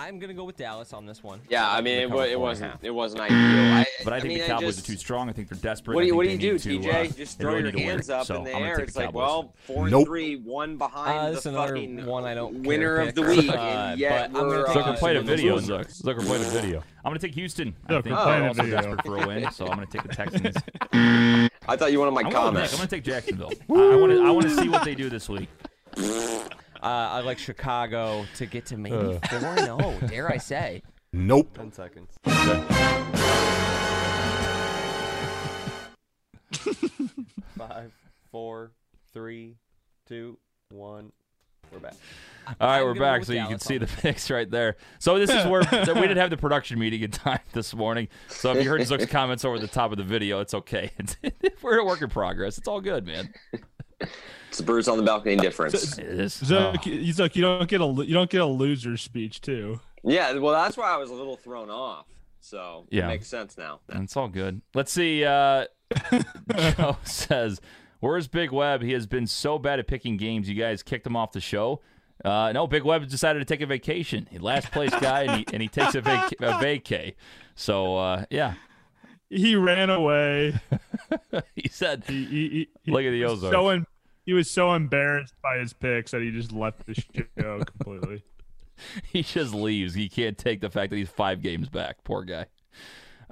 [0.00, 1.40] I'm gonna go with Dallas on this one.
[1.48, 3.36] Yeah, I mean, it, cover wa- four it wasn't it wasn't ideal.
[3.74, 5.28] I, But I think mean, the Cowboys just, are too strong.
[5.28, 5.94] I think they're desperate.
[5.96, 7.16] What do you What do you do, need to, uh, TJ?
[7.16, 7.94] Just throw really your need to win.
[7.96, 8.78] hands up So in the I'm air.
[8.78, 10.06] It's the like, well, four and Nope.
[10.06, 13.14] three, one Uh, behind this the is another fucking one I don't care winner of
[13.16, 15.26] the week, Uh, and yet but I'm we're gonna uh, take Zucker played a Mizzou.
[15.26, 15.58] video.
[15.58, 16.02] Zuck.
[16.02, 16.78] Zucker played a video.
[17.04, 17.74] I'm going to take Houston.
[17.88, 18.76] I Zucker think played they're a also video.
[18.82, 20.56] desperate for a win, so I'm going to take the Texans.
[21.66, 22.70] I thought you wanted my I'm going, with Nick.
[22.70, 22.72] comments.
[22.74, 23.52] I'm going to take Jacksonville.
[23.70, 24.22] I want to.
[24.24, 25.48] I want to see what they do this week.
[26.82, 29.94] Uh, I like Chicago to get to maybe four and zero.
[30.06, 30.82] Dare I say?
[31.12, 31.56] Nope.
[31.56, 32.14] Ten seconds.
[37.58, 37.92] Five,
[38.30, 38.70] four,
[39.12, 39.56] three,
[40.06, 40.38] two,
[40.70, 41.10] one.
[41.72, 41.94] We're back.
[42.46, 44.76] All right, I'm we're back, so you can see the this picks right there.
[45.00, 48.08] So this is where we didn't have the production meeting in time this morning.
[48.28, 50.92] So if you heard Zook's comments over the top of the video, it's okay.
[50.98, 51.16] It's,
[51.60, 52.56] we're a work in progress.
[52.56, 53.34] It's all good, man.
[54.00, 55.98] It's the birds on the balcony difference.
[55.98, 56.34] It is.
[56.42, 56.90] Zuck, Oh.
[56.90, 59.80] you- you don't get a you don't get a loser speech too.
[60.04, 62.06] Yeah, well, that's why I was a little thrown off.
[62.40, 63.04] So Yeah.
[63.04, 63.80] it makes sense now.
[63.88, 64.62] And It's all good.
[64.74, 65.24] Let's see.
[65.24, 65.66] Uh,
[66.76, 67.60] Joe says,
[68.00, 68.82] "Where's Big Web?
[68.82, 70.48] He has been so bad at picking games.
[70.48, 71.80] You guys kicked him off the show."
[72.24, 74.26] Uh, no, Big Web has decided to take a vacation.
[74.30, 77.14] He last place guy, and he, and he takes a, vac- a vacay.
[77.54, 78.54] So uh, yeah,
[79.30, 80.54] He ran away.
[81.56, 83.54] he said, He, he, he- he Look at the was Ozarks.
[83.54, 83.86] So em-
[84.26, 88.22] he was so embarrassed by his picks that he just left the show completely.
[89.12, 89.94] he just leaves.
[89.94, 92.04] He can't take the fact that he's five games back.
[92.04, 92.46] Poor guy.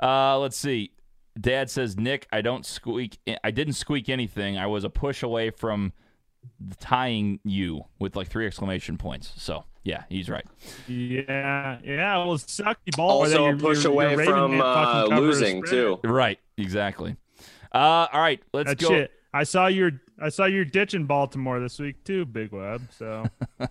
[0.03, 0.93] Uh, let's see.
[1.39, 3.19] Dad says, Nick, I don't squeak.
[3.45, 4.57] I didn't squeak anything.
[4.57, 5.93] I was a push away from
[6.81, 9.33] tying you with like three exclamation points.
[9.37, 10.47] So yeah, he's right.
[10.89, 12.17] Yeah, yeah.
[12.19, 13.11] Well, sucky ball.
[13.23, 16.01] Also, a push your- your away from uh, fucking cover a losing too.
[16.03, 16.39] Right.
[16.57, 17.17] Exactly.
[17.77, 18.41] Uh, all right.
[18.55, 18.89] Let's That's go.
[18.89, 19.13] shit.
[19.35, 22.89] I saw your I saw your ditch in Baltimore this week too, Big Web.
[22.97, 23.27] So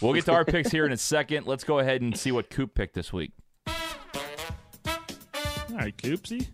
[0.00, 1.46] We'll get to our picks here in a second.
[1.46, 3.32] Let's go ahead and see what Coop picked this week.
[3.66, 3.74] all
[5.70, 6.46] right, Coopsy.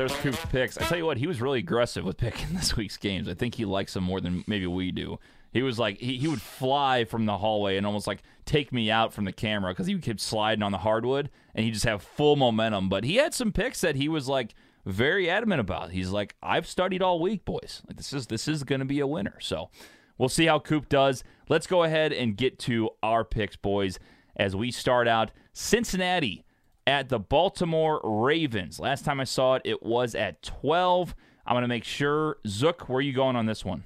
[0.00, 0.78] There's Coop's picks.
[0.78, 3.28] I tell you what, he was really aggressive with picking this week's games.
[3.28, 5.18] I think he likes them more than maybe we do.
[5.52, 8.90] He was like he, he would fly from the hallway and almost like take me
[8.90, 12.02] out from the camera because he kept sliding on the hardwood and he just have
[12.02, 12.88] full momentum.
[12.88, 14.54] But he had some picks that he was like
[14.86, 15.90] very adamant about.
[15.90, 17.82] He's like, I've studied all week, boys.
[17.86, 19.38] Like this is this is to be a winner.
[19.40, 19.68] So
[20.16, 21.24] we'll see how Coop does.
[21.50, 23.98] Let's go ahead and get to our picks, boys,
[24.34, 26.44] as we start out Cincinnati
[26.90, 28.80] at the Baltimore Ravens.
[28.80, 31.14] Last time I saw it, it was at 12.
[31.46, 32.38] I'm going to make sure.
[32.48, 33.84] Zook, where are you going on this one?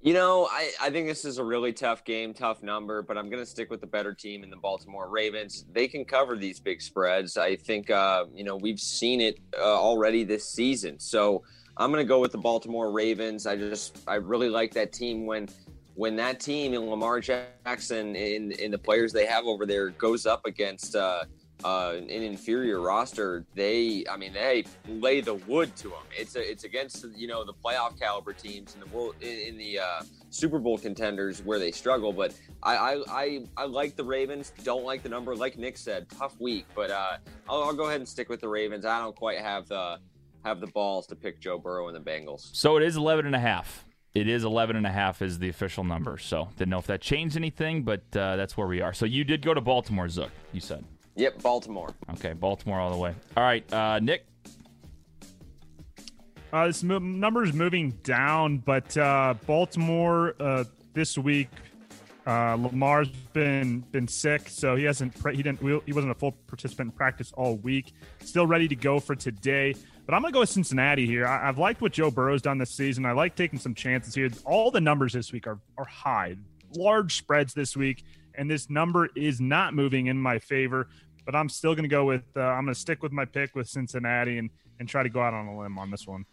[0.00, 3.28] You know, I, I think this is a really tough game, tough number, but I'm
[3.28, 5.66] going to stick with the better team in the Baltimore Ravens.
[5.70, 7.36] They can cover these big spreads.
[7.36, 10.98] I think, uh, you know, we've seen it uh, already this season.
[10.98, 11.42] So
[11.76, 13.46] I'm going to go with the Baltimore Ravens.
[13.46, 15.48] I just, I really like that team when.
[15.94, 20.26] When that team and Lamar Jackson and, and the players they have over there goes
[20.26, 21.24] up against uh,
[21.64, 25.98] uh, an inferior roster, they, I mean, they lay the wood to them.
[26.16, 29.58] It's a, it's against you know the playoff caliber teams in the world in, in
[29.58, 32.12] the uh, Super Bowl contenders where they struggle.
[32.12, 34.52] But I, I, I, I, like the Ravens.
[34.62, 35.34] Don't like the number.
[35.34, 36.66] Like Nick said, tough week.
[36.74, 37.16] But uh,
[37.48, 38.84] I'll, I'll go ahead and stick with the Ravens.
[38.84, 39.98] I don't quite have the
[40.44, 42.54] have the balls to pick Joe Burrow and the Bengals.
[42.54, 43.84] So it is 11 and a half.
[44.14, 46.18] It is 11 and a half is the official number.
[46.18, 48.92] So didn't know if that changed anything, but uh, that's where we are.
[48.92, 50.30] So you did go to Baltimore, Zook.
[50.52, 50.84] You said.
[51.18, 51.92] Yep, Baltimore.
[52.12, 53.12] Okay, Baltimore all the way.
[53.36, 54.24] All right, uh, Nick.
[56.52, 60.62] Uh, this mo- number is moving down, but uh, Baltimore uh,
[60.94, 61.48] this week,
[62.24, 66.32] uh, Lamar's been been sick, so he hasn't pra- he didn't he wasn't a full
[66.46, 67.92] participant in practice all week.
[68.20, 69.74] Still ready to go for today,
[70.06, 71.26] but I'm gonna go with Cincinnati here.
[71.26, 73.04] I- have liked what Joe Burrow's done this season.
[73.04, 74.30] I like taking some chances here.
[74.44, 76.36] All the numbers this week are are high,
[76.76, 78.04] large spreads this week,
[78.36, 80.88] and this number is not moving in my favor
[81.28, 83.54] but I'm still going to go with uh, I'm going to stick with my pick
[83.54, 84.48] with Cincinnati and
[84.80, 86.24] and try to go out on a limb on this one.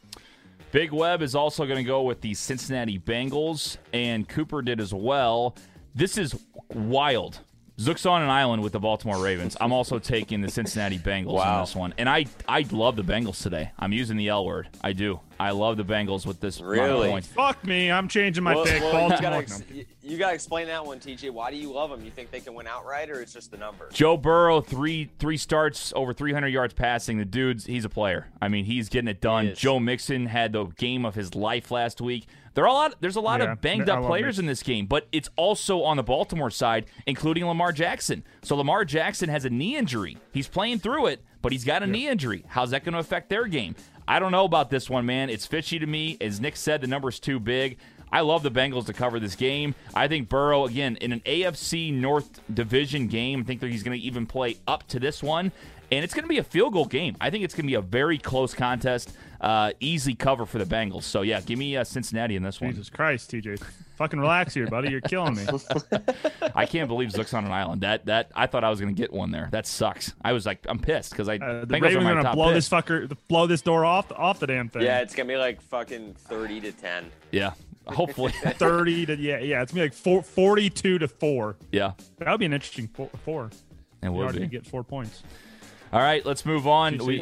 [0.71, 4.93] Big Web is also going to go with the Cincinnati Bengals, and Cooper did as
[4.93, 5.57] well.
[5.93, 7.41] This is wild.
[7.77, 9.57] Zook's on an island with the Baltimore Ravens.
[9.59, 11.55] I'm also taking the Cincinnati Bengals wow.
[11.55, 13.71] on this one, and I I love the Bengals today.
[13.77, 14.69] I'm using the L word.
[14.81, 15.19] I do.
[15.37, 17.09] I love the Bengals with this really.
[17.09, 17.25] Point.
[17.25, 17.91] Fuck me.
[17.91, 18.81] I'm changing my well, pick.
[18.81, 19.63] Well, you, gotta ex-
[20.01, 21.31] you, gotta, explain that one, TJ.
[21.31, 22.05] Why do you love them?
[22.05, 23.89] You think they can win outright, or it's just the number?
[23.91, 27.17] Joe Burrow, three three starts, over 300 yards passing.
[27.17, 28.29] The dude's he's a player.
[28.41, 29.53] I mean, he's getting it done.
[29.53, 32.27] Joe Mixon had the game of his life last week.
[32.55, 32.95] There are a lot.
[33.01, 35.97] There's a lot yeah, of banged up players in this game, but it's also on
[35.97, 38.23] the Baltimore side, including Lamar Jackson.
[38.43, 40.17] So Lamar Jackson has a knee injury.
[40.33, 41.91] He's playing through it, but he's got a yeah.
[41.91, 42.45] knee injury.
[42.47, 43.75] How's that going to affect their game?
[44.07, 45.29] I don't know about this one, man.
[45.29, 46.17] It's fishy to me.
[46.21, 47.77] As Nick said, the number's too big.
[48.11, 49.75] I love the Bengals to cover this game.
[49.93, 53.99] I think Burrow, again, in an AFC North Division game, I think that he's going
[53.99, 55.51] to even play up to this one.
[55.95, 57.15] And it's going to be a field goal game.
[57.21, 59.15] I think it's going to be a very close contest.
[59.39, 61.03] Uh, easy cover for the Bengals.
[61.03, 62.71] So, yeah, give me uh, Cincinnati in this one.
[62.71, 63.63] Jesus Christ, TJ.
[63.95, 64.91] Fucking relax here, buddy.
[64.91, 65.45] You're killing me.
[66.55, 67.81] I can't believe Zook's on an island.
[67.81, 69.47] That that I thought I was going to get one there.
[69.51, 70.13] That sucks.
[70.21, 72.47] I was like, I'm pissed because I uh, the Bengals Ravens are going to blow
[72.47, 72.55] pick.
[72.55, 74.81] this fucker, blow this door off off the damn thing.
[74.81, 77.09] Yeah, it's going to be like fucking thirty to ten.
[77.31, 77.53] Yeah,
[77.87, 82.31] hopefully 30 to yeah yeah it's gonna be like four, 42 to 4 yeah that
[82.31, 83.51] would be an interesting four, four.
[84.01, 84.47] it would be.
[84.47, 85.23] get four points
[85.93, 87.21] all right let's move on we,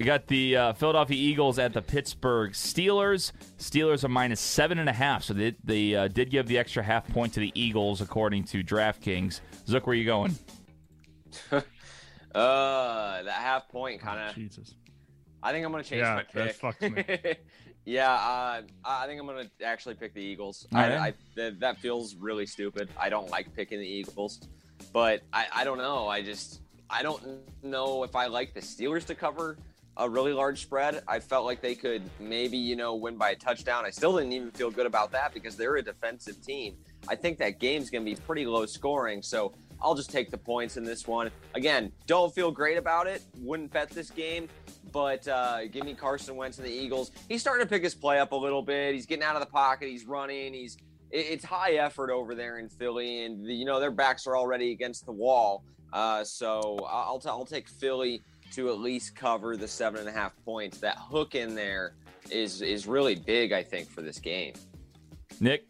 [0.00, 3.32] we got the uh, Philadelphia Eagles at the Pittsburgh Steelers.
[3.58, 6.82] Steelers are minus seven and a half, so they, they uh, did give the extra
[6.82, 9.40] half point to the Eagles, according to DraftKings.
[9.66, 10.34] Zook, where are you going?
[11.52, 11.62] uh,
[12.32, 14.34] that half point kind of.
[14.34, 14.74] Jesus.
[15.42, 16.58] I think I'm going to change yeah, my pick.
[16.58, 17.34] That fucks me.
[17.84, 20.66] yeah, uh, I think I'm going to actually pick the Eagles.
[20.72, 22.88] I, I, th- that feels really stupid.
[22.98, 24.40] I don't like picking the Eagles,
[24.94, 26.08] but I, I don't know.
[26.08, 27.22] I just I don't
[27.62, 29.56] know if I like the Steelers to cover
[29.96, 31.02] a really large spread.
[31.06, 33.84] I felt like they could maybe, you know, win by a touchdown.
[33.84, 36.76] I still didn't even feel good about that because they're a defensive team.
[37.08, 39.22] I think that game's going to be pretty low scoring.
[39.22, 41.30] So I'll just take the points in this one.
[41.54, 43.22] Again, don't feel great about it.
[43.38, 44.48] Wouldn't bet this game,
[44.92, 47.10] but uh, give me Carson Wentz and the Eagles.
[47.28, 48.94] He's starting to pick his play up a little bit.
[48.94, 49.88] He's getting out of the pocket.
[49.88, 50.54] He's running.
[50.54, 50.76] He's
[51.12, 55.06] it's high effort over there in Philly, and you know their backs are already against
[55.06, 55.64] the wall.
[55.92, 58.22] Uh, so I'll, t- I'll take Philly
[58.52, 60.78] to at least cover the seven and a half points.
[60.78, 61.94] That hook in there
[62.30, 64.54] is is really big, I think, for this game.
[65.40, 65.68] Nick.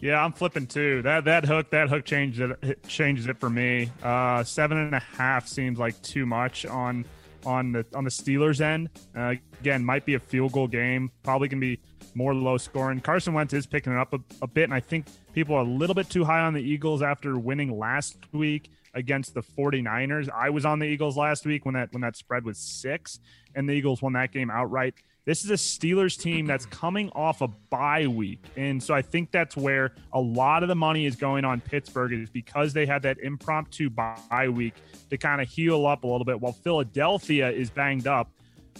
[0.00, 1.02] Yeah, I'm flipping too.
[1.02, 3.90] That that hook, that hook changes it changes it for me.
[4.02, 7.04] Uh, seven and a half seems like too much on
[7.44, 8.90] on the on the Steelers end.
[9.16, 11.10] Uh, again, might be a field goal game.
[11.24, 11.80] Probably can be
[12.14, 13.00] more low scoring.
[13.00, 15.06] Carson Wentz is picking it up a, a bit, and I think
[15.38, 19.34] people are a little bit too high on the Eagles after winning last week against
[19.34, 20.28] the 49ers.
[20.28, 23.20] I was on the Eagles last week when that when that spread was 6
[23.54, 24.94] and the Eagles won that game outright.
[25.26, 28.42] This is a Steelers team that's coming off a bye week.
[28.56, 32.14] And so I think that's where a lot of the money is going on Pittsburgh
[32.14, 34.74] is because they had that impromptu bye week
[35.10, 38.28] to kind of heal up a little bit while Philadelphia is banged up.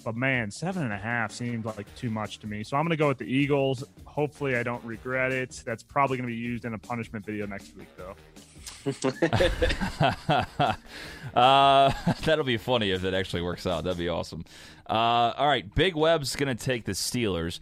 [0.04, 2.64] But man, seven and a half seems like too much to me.
[2.64, 3.84] So I'm going to go with the Eagles.
[4.04, 5.62] Hopefully, I don't regret it.
[5.64, 8.14] That's probably going to be used in a punishment video next week, though.
[11.34, 11.92] uh,
[12.24, 13.84] that'll be funny if it actually works out.
[13.84, 14.44] That'd be awesome.
[14.88, 17.60] Uh, all right, Big Web's gonna take the Steelers,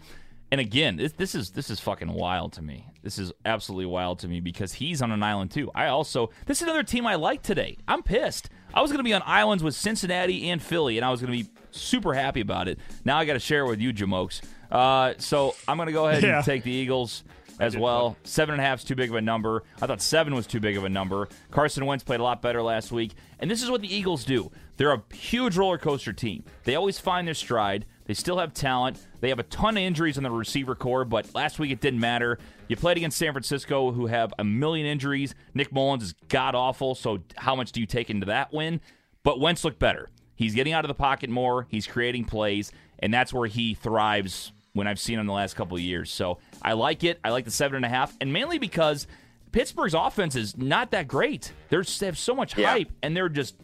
[0.51, 2.87] and again, this, this is this is fucking wild to me.
[3.03, 5.71] This is absolutely wild to me because he's on an island too.
[5.75, 7.79] I also this is another team I like today.
[7.89, 8.49] I'm pissed.
[8.73, 11.49] I was gonna be on islands with Cincinnati and Philly, and I was gonna be
[11.73, 12.79] super happy about it.
[13.05, 14.41] Now I got to share it with you, Jamokes.
[14.71, 16.37] Uh, so I'm gonna go ahead yeah.
[16.37, 17.25] and take the Eagles.
[17.59, 18.17] as well.
[18.25, 19.63] Seven and a half is too big of a number.
[19.81, 21.29] I thought seven was too big of a number.
[21.51, 24.51] Carson Wentz played a lot better last week, and this is what the Eagles do.
[24.77, 26.45] They're a huge roller coaster team.
[26.65, 27.87] They always find their stride.
[28.07, 28.99] They still have talent.
[29.21, 32.01] They have a ton of injuries in the receiver corps, but last week it didn't
[32.01, 32.39] matter.
[32.69, 35.35] You played against San Francisco, who have a million injuries.
[35.55, 38.81] Nick Mullens is god awful, so how much do you take into that win?
[39.25, 40.09] But Wentz looked better.
[40.37, 41.67] He's getting out of the pocket more.
[41.71, 45.77] He's creating plays, and that's where he thrives when I've seen him the last couple
[45.77, 46.11] of years.
[46.13, 47.19] So I like it.
[47.25, 49.07] I like the seven and a half, and mainly because
[49.51, 51.53] Pittsburgh's offense is not that great.
[51.71, 52.71] They're, they have so much Yeah.
[52.73, 53.57] hype, and they're just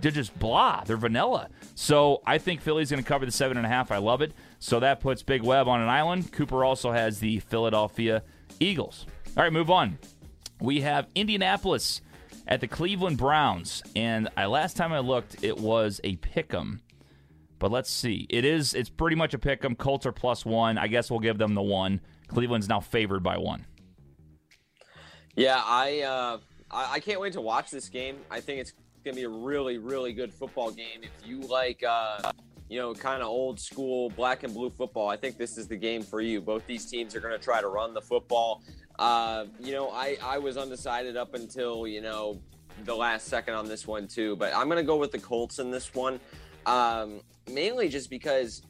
[0.00, 0.82] they're just blah.
[0.84, 1.48] They're vanilla.
[1.74, 3.90] So I think Philly's going to cover the seven and a half.
[3.90, 4.32] I love it.
[4.58, 6.32] So that puts Big Web on an island.
[6.32, 8.22] Cooper also has the Philadelphia
[8.60, 9.06] Eagles.
[9.36, 9.98] All right, move on.
[10.60, 12.00] We have Indianapolis
[12.46, 16.80] at the Cleveland Browns, and I last time I looked, it was a pick'em.
[17.58, 18.26] But let's see.
[18.30, 18.74] It is.
[18.74, 19.76] It's pretty much a pick'em.
[19.76, 20.78] Colts are plus one.
[20.78, 22.00] I guess we'll give them the one.
[22.28, 23.66] Cleveland's now favored by one.
[25.36, 26.38] Yeah, I, uh,
[26.70, 28.16] I I can't wait to watch this game.
[28.30, 28.72] I think it's
[29.08, 31.00] gonna be a really really good football game.
[31.02, 32.30] If you like, uh,
[32.68, 35.76] you know, kind of old school black and blue football, I think this is the
[35.76, 36.40] game for you.
[36.40, 38.62] Both these teams are gonna try to run the football.
[38.98, 42.38] Uh, you know, I I was undecided up until you know
[42.84, 45.70] the last second on this one too, but I'm gonna go with the Colts in
[45.70, 46.20] this one,
[46.66, 48.62] um, mainly just because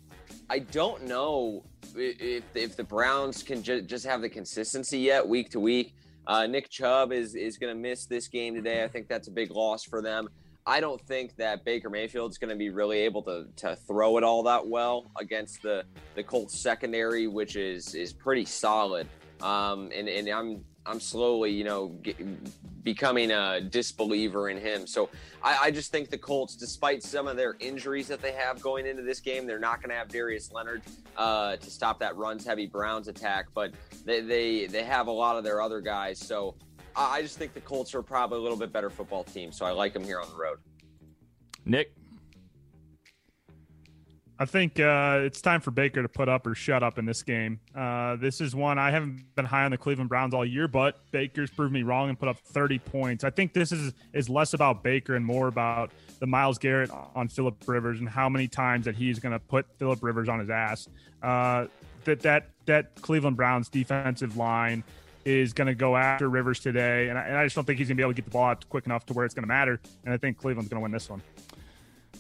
[0.49, 1.65] I don't know
[1.97, 5.95] if if the Browns can ju- just have the consistency yet week to week.
[6.29, 8.85] Uh, Nick Chubb is is going to miss this game today.
[8.85, 10.29] I think that's a big loss for them.
[10.67, 14.25] I don't think that Baker Mayfield's going to be really able to to throw it
[14.25, 19.09] all that well against the the Colts secondary, which is is pretty solid.
[19.41, 22.17] Um, and and I'm I'm slowly, you know, get,
[22.83, 24.87] becoming a disbeliever in him.
[24.87, 25.11] So
[25.43, 28.87] I, I just think the Colts, despite some of their injuries that they have going
[28.87, 30.83] into this game, they're not going to have Darius Leonard
[31.17, 33.73] uh, to stop that runs heavy Browns attack, but
[34.07, 36.19] they, they they have a lot of their other guys.
[36.19, 36.55] So
[36.97, 39.53] I I just think the Colts are probably a little bit better football team.
[39.53, 40.59] So I like them here on the road.
[41.67, 41.93] Nick,
[44.41, 47.25] I think uh, it's time for Baker to put up or shut up in this
[47.25, 47.59] game.
[47.75, 51.01] Uh, this is one I haven't been high on the Cleveland Browns all year, but
[51.11, 53.25] Baker's proved me wrong and put up 30 points.
[53.25, 57.27] I think this is is less about Baker and more about the Myles Garrett on
[57.27, 60.51] Philip Rivers and how many times that he's going to put Philip Rivers on his
[60.51, 60.89] ass.
[61.21, 61.67] Uh,
[62.05, 64.85] that that that Cleveland Browns defensive line
[65.25, 67.89] is going to go after Rivers today, and I, and I just don't think he's
[67.89, 69.43] going to be able to get the ball out quick enough to where it's going
[69.43, 69.81] to matter.
[70.05, 71.23] And I think Cleveland's going to win this one.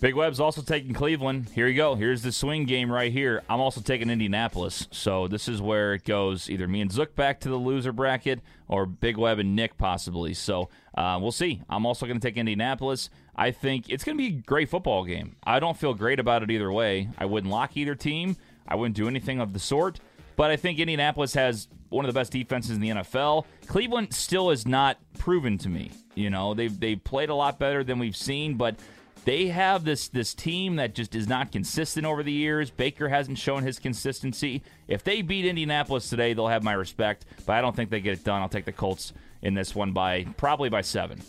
[0.00, 1.50] Big Web's also taking Cleveland.
[1.56, 1.96] Here you go.
[1.96, 3.42] Here's the swing game right here.
[3.50, 4.87] I'm also taking Indianapolis.
[4.92, 8.40] So this is where it goes either me and Zook back to the loser bracket
[8.68, 10.34] or Big Web and Nick possibly.
[10.34, 11.62] So uh, we'll see.
[11.68, 13.11] I'm also going to take Indianapolis.
[13.34, 15.34] I think it's going to be a great football game.
[15.42, 17.08] I don't feel great about it either way.
[17.18, 18.37] I wouldn't lock either team.
[18.68, 19.98] I wouldn't do anything of the sort.
[20.37, 23.46] But I think Indianapolis has one of the best defenses in the NFL.
[23.66, 25.90] Cleveland still is not proven to me.
[26.14, 28.76] You know, they've they played a lot better than we've seen, but
[29.24, 32.70] they have this this team that just is not consistent over the years.
[32.70, 34.62] Baker hasn't shown his consistency.
[34.87, 38.14] If they beat Indianapolis today, they'll have my respect, but I don't think they get
[38.14, 38.40] it done.
[38.42, 41.20] I'll take the Colts in this one by probably by seven.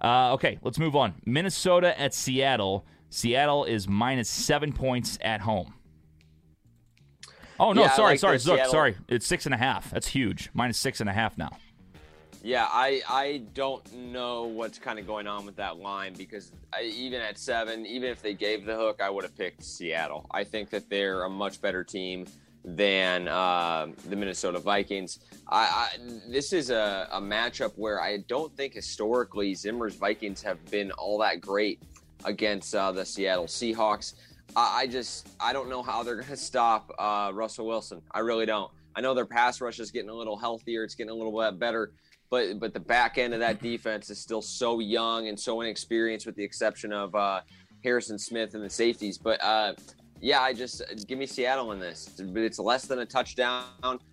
[0.00, 1.14] Uh, okay, let's move on.
[1.24, 2.84] Minnesota at Seattle.
[3.10, 5.74] Seattle is minus seven points at home.
[7.60, 8.96] Oh no, Yeah, sorry, like sorry, Zook, Seattle- sorry.
[9.08, 9.90] It's six and a half.
[9.90, 10.50] That's huge.
[10.54, 11.50] Minus six and a half now.
[12.44, 16.82] Yeah, I I don't know what's kind of going on with that line because I,
[16.82, 20.26] even at seven, even if they gave the hook, I would have picked Seattle.
[20.32, 22.26] I think that they're a much better team
[22.64, 25.20] than uh, the Minnesota Vikings.
[25.48, 25.88] I, I
[26.28, 31.18] this is a, a matchup where I don't think historically Zimmer's Vikings have been all
[31.18, 31.80] that great
[32.24, 34.14] against uh, the Seattle Seahawks.
[34.56, 38.02] I, I just I don't know how they're going to stop uh, Russell Wilson.
[38.10, 38.72] I really don't.
[38.96, 40.82] I know their pass rush is getting a little healthier.
[40.82, 41.92] It's getting a little bit better
[42.32, 46.24] but but the back end of that defense is still so young and so inexperienced,
[46.24, 47.42] with the exception of uh,
[47.84, 49.18] Harrison Smith and the safeties.
[49.18, 49.74] But uh,
[50.18, 52.08] yeah, I just give me Seattle in this.
[52.18, 53.66] But it's less than a touchdown.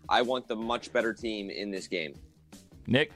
[0.10, 2.14] I want the much better team in this game.
[2.88, 3.14] Nick,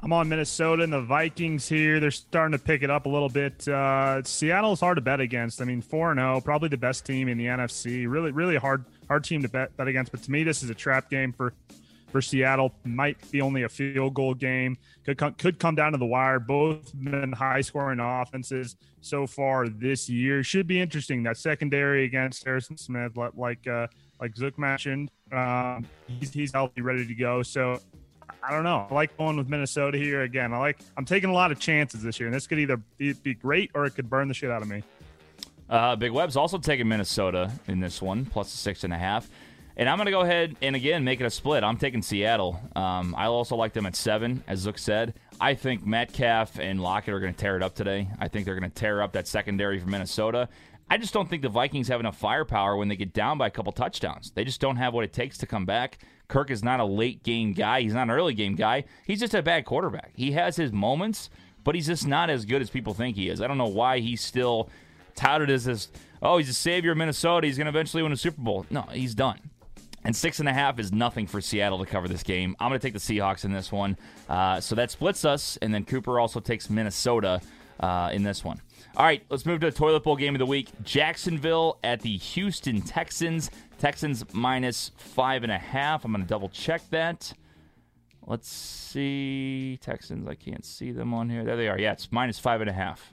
[0.00, 2.00] I'm on Minnesota and the Vikings here.
[2.00, 3.66] They're starting to pick it up a little bit.
[3.66, 5.62] Uh, Seattle's hard to bet against.
[5.62, 8.06] I mean, four and zero, probably the best team in the NFC.
[8.06, 10.12] Really, really hard, hard team to bet bet against.
[10.12, 11.54] But to me, this is a trap game for
[12.14, 12.72] for Seattle.
[12.84, 14.78] Might be only a field goal game.
[15.04, 16.38] Could come, could come down to the wire.
[16.38, 20.44] Both been high scoring offenses so far this year.
[20.44, 21.24] Should be interesting.
[21.24, 23.88] That secondary against Harrison Smith, like uh,
[24.20, 27.42] like Zook mentioned, um, he's he's healthy, ready to go.
[27.42, 27.80] So
[28.44, 28.86] I don't know.
[28.88, 30.54] I like going with Minnesota here again.
[30.54, 30.78] I like.
[30.96, 33.72] I'm taking a lot of chances this year, and this could either be, be great
[33.74, 34.84] or it could burn the shit out of me.
[35.68, 39.28] Uh, Big Web's also taking Minnesota in this one, plus six and a half.
[39.76, 41.64] And I'm going to go ahead and again make it a split.
[41.64, 42.60] I'm taking Seattle.
[42.76, 45.14] Um, I also like them at seven, as Zook said.
[45.40, 48.08] I think Metcalf and Lockett are going to tear it up today.
[48.20, 50.48] I think they're going to tear up that secondary for Minnesota.
[50.88, 53.50] I just don't think the Vikings have enough firepower when they get down by a
[53.50, 54.30] couple touchdowns.
[54.30, 55.98] They just don't have what it takes to come back.
[56.28, 57.80] Kirk is not a late game guy.
[57.80, 58.84] He's not an early game guy.
[59.06, 60.12] He's just a bad quarterback.
[60.14, 61.30] He has his moments,
[61.64, 63.40] but he's just not as good as people think he is.
[63.40, 64.68] I don't know why he's still
[65.14, 65.88] touted as this,
[66.22, 67.46] oh, he's a savior of Minnesota.
[67.46, 68.66] He's going to eventually win a Super Bowl.
[68.70, 69.38] No, he's done.
[70.04, 72.54] And six and a half is nothing for Seattle to cover this game.
[72.60, 73.96] I'm going to take the Seahawks in this one.
[74.28, 75.56] Uh, so that splits us.
[75.62, 77.40] And then Cooper also takes Minnesota
[77.80, 78.60] uh, in this one.
[78.96, 80.68] All right, let's move to the toilet bowl game of the week.
[80.84, 83.50] Jacksonville at the Houston Texans.
[83.78, 86.04] Texans minus five and a half.
[86.04, 87.32] I'm going to double check that.
[88.26, 89.78] Let's see.
[89.80, 91.44] Texans, I can't see them on here.
[91.44, 91.78] There they are.
[91.78, 93.12] Yeah, it's minus five and a half.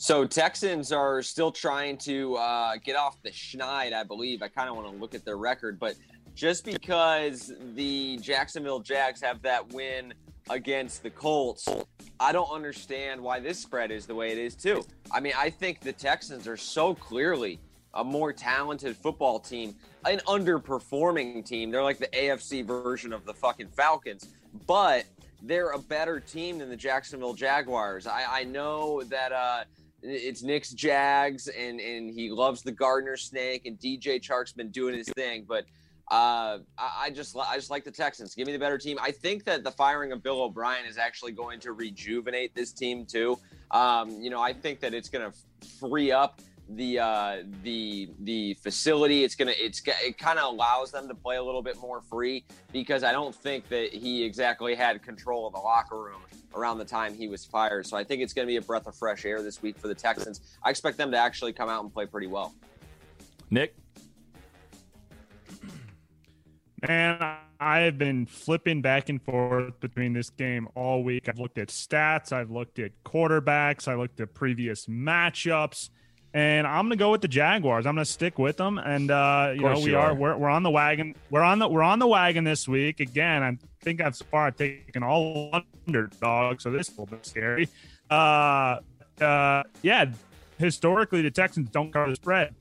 [0.00, 4.42] So Texans are still trying to uh, get off the schneid, I believe.
[4.42, 5.96] I kind of want to look at their record, but
[6.36, 10.14] just because the Jacksonville Jags have that win
[10.50, 11.68] against the Colts,
[12.20, 14.84] I don't understand why this spread is the way it is too.
[15.10, 17.58] I mean, I think the Texans are so clearly
[17.94, 19.74] a more talented football team,
[20.04, 21.72] an underperforming team.
[21.72, 24.28] They're like the AFC version of the fucking Falcons,
[24.68, 25.06] but
[25.42, 28.06] they're a better team than the Jacksonville Jaguars.
[28.06, 29.64] I, I know that uh,
[30.02, 34.96] it's Nick's Jags, and and he loves the Gardner Snake, and DJ Chark's been doing
[34.96, 35.64] his thing, but.
[36.10, 38.34] Uh, I, I just I just like the Texans.
[38.34, 38.96] Give me the better team.
[38.98, 43.04] I think that the firing of Bill O'Brien is actually going to rejuvenate this team
[43.04, 43.38] too.
[43.72, 46.40] Um, you know, I think that it's going to free up
[46.70, 49.24] the uh, the the facility.
[49.24, 52.44] It's gonna it's it kind of allows them to play a little bit more free
[52.72, 56.20] because I don't think that he exactly had control of the locker room
[56.54, 57.86] around the time he was fired.
[57.86, 59.88] So I think it's going to be a breath of fresh air this week for
[59.88, 60.40] the Texans.
[60.62, 62.54] I expect them to actually come out and play pretty well.
[63.50, 63.74] Nick.
[66.86, 67.18] Man,
[67.60, 71.28] I have been flipping back and forth between this game all week.
[71.28, 75.90] I've looked at stats, I've looked at quarterbacks, I looked at previous matchups,
[76.34, 77.86] and I'm gonna go with the Jaguars.
[77.86, 80.14] I'm gonna stick with them, and uh, you know we you are, are.
[80.14, 81.14] We're, we're on the wagon.
[81.30, 83.42] We're on the we're on the wagon this week again.
[83.42, 87.68] I think I've so far taken all underdogs, so this is a little bit scary.
[88.10, 88.80] Uh,
[89.20, 90.06] uh, yeah,
[90.58, 92.54] historically the Texans don't cover the spread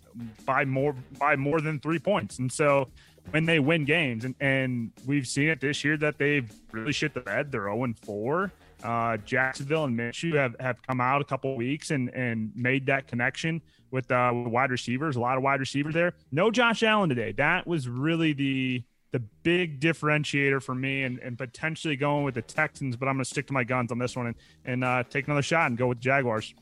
[0.46, 2.88] by more by more than three points, and so
[3.32, 7.14] when they win games, and, and we've seen it this year that they've really shit
[7.14, 7.52] the bed.
[7.52, 8.52] They're 0 and 4.
[8.84, 13.08] Uh, Jacksonville and Minshew have, have come out a couple weeks and, and made that
[13.08, 13.62] connection
[13.92, 15.16] with, uh, wide receivers.
[15.16, 16.14] A lot of wide receivers there.
[16.32, 17.32] No Josh Allen today.
[17.32, 22.42] That was really the the big differentiator for me, and, and potentially going with the
[22.42, 22.98] Texans.
[22.98, 25.28] But I'm going to stick to my guns on this one and and uh, take
[25.28, 26.54] another shot and go with the Jaguars.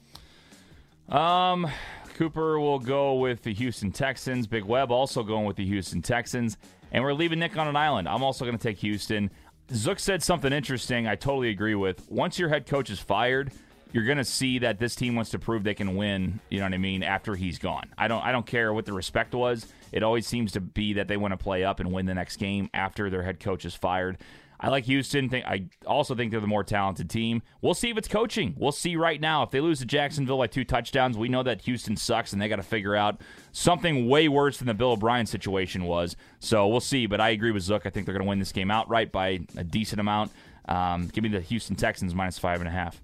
[1.10, 1.68] Um,
[2.16, 4.48] Cooper will go with the Houston Texans.
[4.48, 6.58] Big Web also going with the Houston Texans.
[6.92, 8.08] And we're leaving Nick on an island.
[8.08, 9.30] I'm also going to take Houston.
[9.74, 12.10] Zook said something interesting I totally agree with.
[12.10, 13.52] Once your head coach is fired,
[13.92, 16.66] you're going to see that this team wants to prove they can win, you know
[16.66, 17.90] what I mean, after he's gone.
[17.98, 19.68] I don't I don't care what the respect was.
[19.92, 22.38] It always seems to be that they want to play up and win the next
[22.38, 24.18] game after their head coach is fired.
[24.60, 25.30] I like Houston.
[25.30, 27.42] Think I also think they're the more talented team.
[27.62, 28.56] We'll see if it's coaching.
[28.58, 29.44] We'll see right now.
[29.44, 32.48] If they lose to Jacksonville by two touchdowns, we know that Houston sucks and they
[32.48, 36.16] got to figure out something way worse than the Bill O'Brien situation was.
[36.40, 37.06] So we'll see.
[37.06, 37.86] But I agree with Zook.
[37.86, 40.32] I think they're going to win this game outright by a decent amount.
[40.68, 43.02] Um, give me the Houston Texans minus five and a half.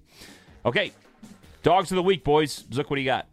[0.64, 0.92] Okay,
[1.62, 2.64] dogs of the week, boys.
[2.72, 3.26] Zook, what do you got?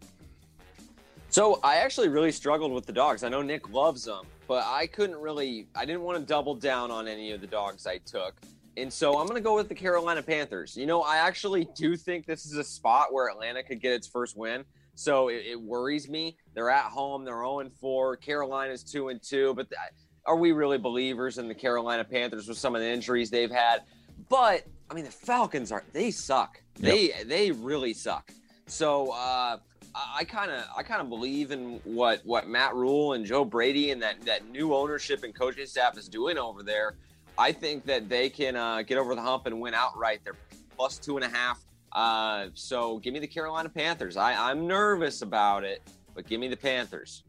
[1.30, 3.22] So I actually really struggled with the dogs.
[3.22, 5.68] I know Nick loves them, but I couldn't really.
[5.76, 8.34] I didn't want to double down on any of the dogs I took,
[8.76, 10.76] and so I'm going to go with the Carolina Panthers.
[10.76, 14.08] You know, I actually do think this is a spot where Atlanta could get its
[14.08, 14.64] first win.
[14.96, 16.36] So it, it worries me.
[16.52, 17.24] They're at home.
[17.24, 18.16] They're 0 4.
[18.16, 19.54] Carolina's 2 and 2.
[19.54, 19.78] But th-
[20.26, 23.82] are we really believers in the Carolina Panthers with some of the injuries they've had?
[24.28, 26.60] But I mean, the Falcons are they suck.
[26.74, 28.32] They they really suck.
[28.66, 29.58] So uh,
[29.94, 33.90] I kind of I kind of believe in what what Matt Rhule and Joe Brady
[33.90, 36.96] and that that new ownership and coaching staff is doing over there.
[37.38, 40.20] I think that they can uh, get over the hump and win outright.
[40.24, 40.36] They're
[40.76, 41.64] plus two and a half.
[41.92, 44.16] Uh, so give me the Carolina Panthers.
[44.16, 45.82] I, I'm nervous about it,
[46.14, 47.24] but give me the Panthers.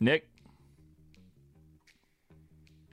[0.00, 0.28] Nick?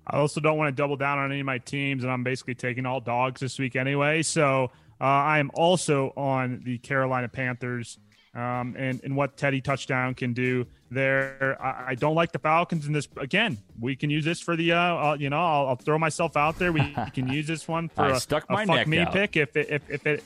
[0.07, 2.55] I also don't want to double down on any of my teams, and I'm basically
[2.55, 4.23] taking all dogs this week anyway.
[4.23, 7.99] So uh, I am also on the Carolina Panthers
[8.35, 11.57] um, and, and what Teddy touchdown can do there.
[11.61, 13.07] I, I, don't like the Falcons in this.
[13.17, 16.37] Again, we can use this for the, uh, uh you know, I'll, I'll, throw myself
[16.37, 16.71] out there.
[16.71, 19.13] We can use this one for a, stuck my a fuck me out.
[19.13, 20.23] pick if it, if, if it,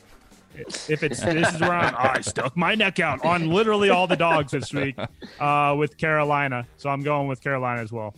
[0.56, 4.16] if it's this is where I'm, I stuck my neck out on literally all the
[4.16, 4.98] dogs this week
[5.40, 6.68] uh, with Carolina.
[6.78, 8.14] So I'm going with Carolina as well.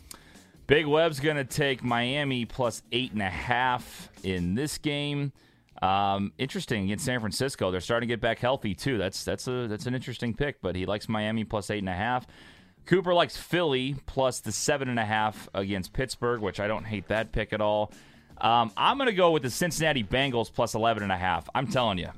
[0.67, 5.31] Big Web's going to take Miami plus eight and a half in this game.
[5.81, 7.69] Um, interesting against San Francisco.
[7.71, 8.97] They're starting to get back healthy too.
[8.97, 10.61] That's that's a that's an interesting pick.
[10.61, 12.25] But he likes Miami plus eight and a half.
[12.85, 17.07] Cooper likes Philly plus the seven and a half against Pittsburgh, which I don't hate
[17.07, 17.91] that pick at all.
[18.37, 21.49] Um, I'm going to go with the Cincinnati Bengals plus 11 and a half.
[21.55, 22.09] I'm telling you,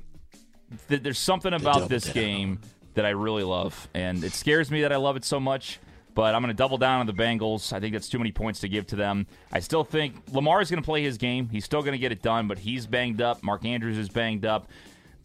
[0.88, 2.60] th- there's something about this game
[2.94, 5.78] that I really love, and it scares me that I love it so much.
[6.18, 7.72] But I'm going to double down on the Bengals.
[7.72, 9.28] I think that's too many points to give to them.
[9.52, 11.48] I still think Lamar is going to play his game.
[11.48, 13.44] He's still going to get it done, but he's banged up.
[13.44, 14.66] Mark Andrews is banged up.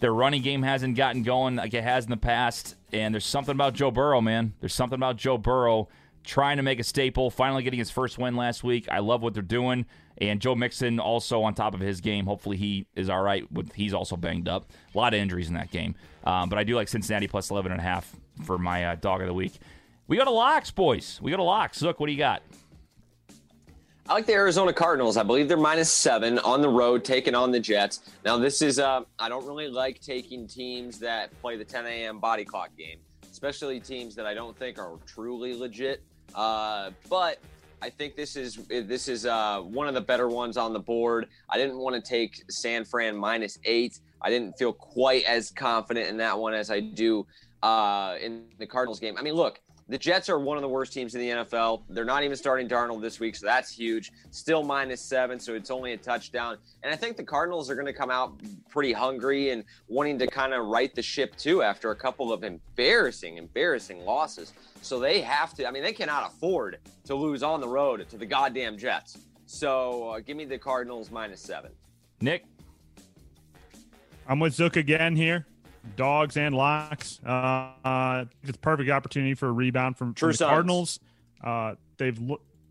[0.01, 2.75] Their running game hasn't gotten going like it has in the past.
[2.91, 4.53] And there's something about Joe Burrow, man.
[4.59, 5.89] There's something about Joe Burrow
[6.23, 8.87] trying to make a staple, finally getting his first win last week.
[8.91, 9.87] I love what they're doing.
[10.19, 12.27] And Joe Mixon also on top of his game.
[12.27, 13.51] Hopefully he is all right.
[13.51, 14.69] With, he's also banged up.
[14.93, 15.95] A lot of injuries in that game.
[16.23, 19.21] Um, but I do like Cincinnati plus 11 and a half for my uh, dog
[19.21, 19.53] of the week.
[20.07, 21.19] We go to locks, boys.
[21.21, 21.81] We go to locks.
[21.81, 22.43] Look, what do you got?
[24.09, 25.15] I like the Arizona Cardinals.
[25.15, 28.01] I believe they're minus seven on the road, taking on the Jets.
[28.25, 32.19] Now, this is, uh, I don't really like taking teams that play the 10 a.m.
[32.19, 32.99] body clock game,
[33.31, 36.03] especially teams that I don't think are truly legit.
[36.35, 37.39] Uh, but
[37.81, 41.27] I think this is this is uh, one of the better ones on the board.
[41.49, 43.99] I didn't want to take San Fran minus eight.
[44.21, 47.25] I didn't feel quite as confident in that one as I do
[47.61, 49.17] uh, in the Cardinals game.
[49.17, 51.83] I mean, look, the Jets are one of the worst teams in the NFL.
[51.89, 54.11] They're not even starting Darnold this week, so that's huge.
[54.31, 56.57] Still minus seven, so it's only a touchdown.
[56.83, 60.27] And I think the Cardinals are going to come out pretty hungry and wanting to
[60.27, 64.53] kind of right the ship too after a couple of embarrassing, embarrassing losses.
[64.81, 68.17] So they have to, I mean, they cannot afford to lose on the road to
[68.17, 69.17] the goddamn Jets.
[69.45, 71.71] So uh, give me the Cardinals minus seven.
[72.21, 72.45] Nick?
[74.27, 75.45] I'm with Zook again here
[75.95, 77.19] dogs and locks.
[77.25, 80.49] Uh, uh, it's a perfect opportunity for a rebound from, from the Sons.
[80.49, 80.99] Cardinals.
[81.43, 82.19] Uh, they've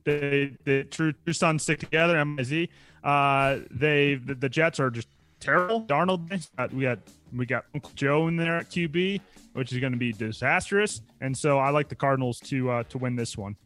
[0.04, 2.22] they the true true sons stick together.
[2.24, 2.68] MIZ.
[3.04, 5.08] Uh, they the, the Jets are just
[5.40, 5.82] terrible.
[5.82, 6.30] Darnold.
[6.72, 6.98] We got
[7.34, 9.20] we got Uncle Joe in there at QB,
[9.52, 11.00] which is going to be disastrous.
[11.20, 13.56] And so I like the Cardinals to uh, to win this one.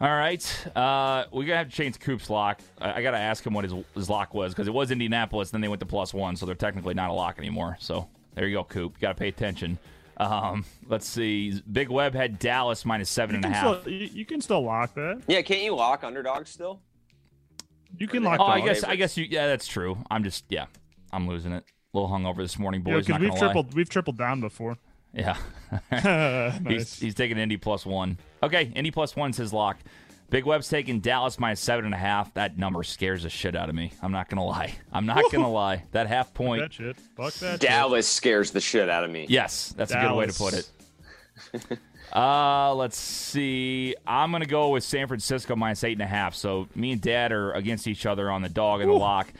[0.00, 0.66] All right.
[0.76, 2.60] Uh, we're going to have to change Coop's lock.
[2.80, 5.50] I, I got to ask him what his, his lock was because it was Indianapolis,
[5.50, 7.76] then they went to plus one, so they're technically not a lock anymore.
[7.80, 8.94] So there you go, Coop.
[8.96, 9.78] You got to pay attention.
[10.16, 11.60] Um, let's see.
[11.70, 13.64] Big Web had Dallas minus minus seven and a half.
[13.64, 15.22] You can, still, you, you can still lock that.
[15.26, 16.80] Yeah, can't you lock underdogs still?
[17.98, 18.40] You can lock.
[18.40, 18.68] Oh, I dogs.
[18.80, 19.26] guess I guess you.
[19.28, 19.98] Yeah, that's true.
[20.10, 20.66] I'm just yeah,
[21.12, 21.64] I'm losing it.
[21.92, 23.06] A little hungover this morning, Yeah, boys.
[23.06, 23.46] because not we've gonna lie.
[23.52, 24.76] tripled we've tripled down before.
[25.14, 25.36] Yeah,
[25.90, 26.60] nice.
[26.66, 28.18] he's he's taking Indy plus one.
[28.42, 29.78] Okay, Indy plus one's his lock.
[30.30, 32.32] Big Web's taking Dallas minus seven and a half.
[32.34, 33.92] That number scares the shit out of me.
[34.02, 34.74] I'm not gonna lie.
[34.92, 35.84] I'm not gonna lie.
[35.92, 36.62] That half point.
[36.62, 36.96] that shit.
[37.16, 37.52] Fuck that.
[37.52, 37.60] shit.
[37.60, 39.26] Dallas scares the shit out of me.
[39.28, 41.78] Yes, that's a good way to put it.
[42.12, 43.94] uh, let's see.
[44.06, 46.34] I'm gonna go with San Francisco minus eight and a half.
[46.34, 49.32] So me and Dad are against each other on the dog and the lock.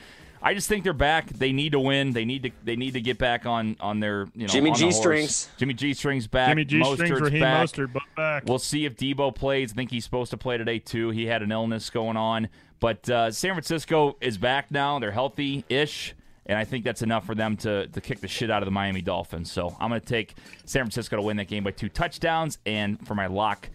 [0.45, 1.25] I just think they're back.
[1.29, 2.13] They need to win.
[2.13, 2.51] They need to.
[2.63, 5.49] They need to get back on on their you know Jimmy G strings.
[5.57, 6.49] Jimmy G strings back.
[6.49, 7.67] Jimmy G strings Mostert's Raheem back.
[7.67, 8.43] Mostert, but back.
[8.45, 9.71] We'll see if Debo plays.
[9.71, 11.09] I think he's supposed to play today too.
[11.09, 14.99] He had an illness going on, but uh, San Francisco is back now.
[14.99, 16.13] They're healthy-ish,
[16.45, 18.71] and I think that's enough for them to to kick the shit out of the
[18.71, 19.51] Miami Dolphins.
[19.51, 20.35] So I'm going to take
[20.65, 23.67] San Francisco to win that game by two touchdowns, and for my lock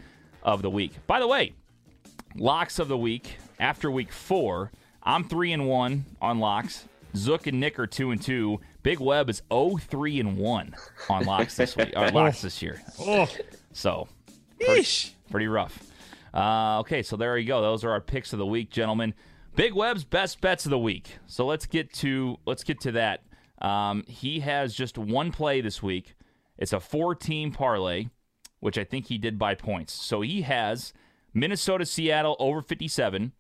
[0.45, 0.93] of the week.
[1.09, 1.53] By the way,
[2.37, 4.71] locks of the week after week four.
[5.03, 6.85] I'm three and one on locks.
[7.17, 8.61] Zook and Nick are two and two.
[8.83, 10.75] Big Web is 0-3 and one
[11.09, 11.93] on locks this week.
[11.97, 12.81] Or locks this year.
[13.01, 13.29] oh,
[13.73, 14.09] So
[14.61, 14.87] pretty,
[15.31, 15.87] pretty rough.
[16.33, 17.61] Uh, okay, so there you go.
[17.61, 19.15] Those are our picks of the week, gentlemen.
[19.57, 21.19] Big Web's best bets of the week.
[21.27, 23.23] So let's get to let's get to that.
[23.61, 26.15] Um, he has just one play this week.
[26.57, 28.07] It's a four-team parlay,
[28.61, 29.93] which I think he did by points.
[29.93, 30.93] So he has
[31.35, 33.33] Minnesota, Seattle over 57,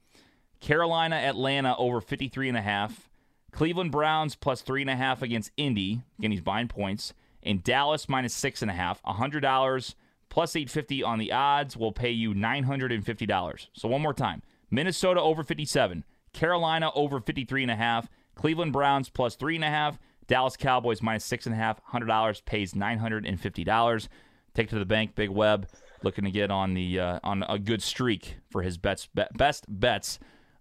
[0.60, 3.08] Carolina, Atlanta over 53 and a half,
[3.52, 6.02] Cleveland Browns plus three and a half against Indy.
[6.18, 7.14] Again, he's buying points.
[7.42, 9.00] And Dallas minus six and a half.
[9.04, 9.96] hundred dollars
[10.28, 13.68] plus eight fifty on the odds will pay you nine hundred and fifty dollars.
[13.72, 16.04] So one more time: Minnesota over fifty seven,
[16.34, 20.54] Carolina over fifty three and a half, Cleveland Browns plus three and a half, Dallas
[20.56, 21.80] Cowboys minus six and a half.
[21.82, 24.10] Hundred dollars pays nine hundred and fifty dollars.
[24.52, 25.14] Take to the bank.
[25.14, 25.66] Big Web
[26.02, 29.64] looking to get on the uh, on a good streak for his bets be- best
[29.66, 30.18] bets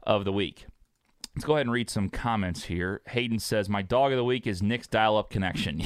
[0.09, 0.65] of the week.
[1.35, 3.01] Let's go ahead and read some comments here.
[3.09, 5.83] Hayden says, "My dog of the week is Nick's dial-up connection."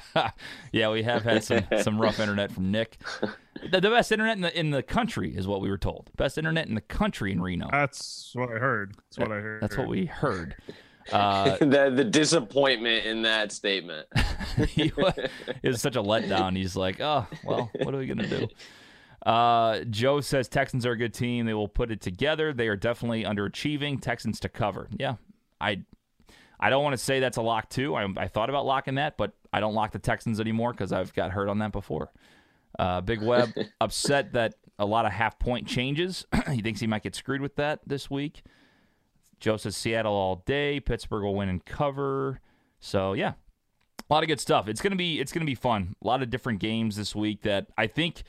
[0.72, 2.98] yeah, we have had some some rough internet from Nick.
[3.72, 6.10] The, the best internet in the in the country is what we were told.
[6.16, 7.68] Best internet in the country in Reno.
[7.72, 8.94] that's what I heard.
[8.96, 9.62] That's what I heard.
[9.62, 10.54] That's what we heard.
[11.12, 14.08] Uh, the the disappointment in that statement.
[14.70, 15.12] he wa-
[15.62, 16.56] it was such a letdown.
[16.56, 18.48] He's like, "Oh, well, what are we gonna do?"
[19.24, 21.46] Uh, Joe says Texans are a good team.
[21.46, 22.52] They will put it together.
[22.52, 24.00] They are definitely underachieving.
[24.00, 24.88] Texans to cover.
[24.98, 25.16] Yeah,
[25.60, 25.82] I
[26.58, 27.94] I don't want to say that's a lock too.
[27.94, 31.12] I, I thought about locking that, but I don't lock the Texans anymore because I've
[31.14, 32.12] got hurt on that before.
[32.78, 36.26] Uh, Big Web upset that a lot of half point changes.
[36.50, 38.42] he thinks he might get screwed with that this week.
[39.40, 40.80] Joe says Seattle all day.
[40.80, 42.40] Pittsburgh will win and cover.
[42.80, 43.32] So yeah,
[44.08, 44.68] a lot of good stuff.
[44.68, 45.94] It's gonna be it's gonna be fun.
[46.02, 48.22] A lot of different games this week that I think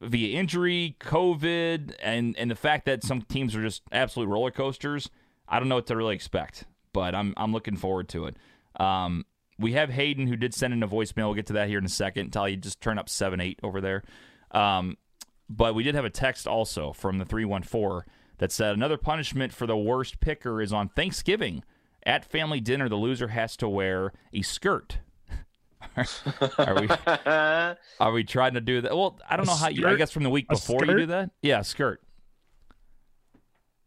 [0.00, 5.10] via injury, COVID, and and the fact that some teams are just absolute roller coasters.
[5.48, 8.36] I don't know what to really expect, but I'm I'm looking forward to it.
[8.78, 9.24] Um,
[9.58, 11.26] we have Hayden who did send in a voicemail.
[11.26, 12.34] We'll get to that here in a second.
[12.34, 14.02] You just turn up seven eight over there.
[14.50, 14.96] Um,
[15.48, 18.06] but we did have a text also from the three one four
[18.38, 21.62] that said another punishment for the worst picker is on Thanksgiving
[22.04, 22.88] at family dinner.
[22.88, 24.98] The loser has to wear a skirt.
[26.58, 26.88] Are we
[28.00, 28.96] are we trying to do that?
[28.96, 29.86] Well, I don't A know how you.
[29.86, 31.30] I guess from the week before you do that.
[31.42, 32.00] Yeah, skirt.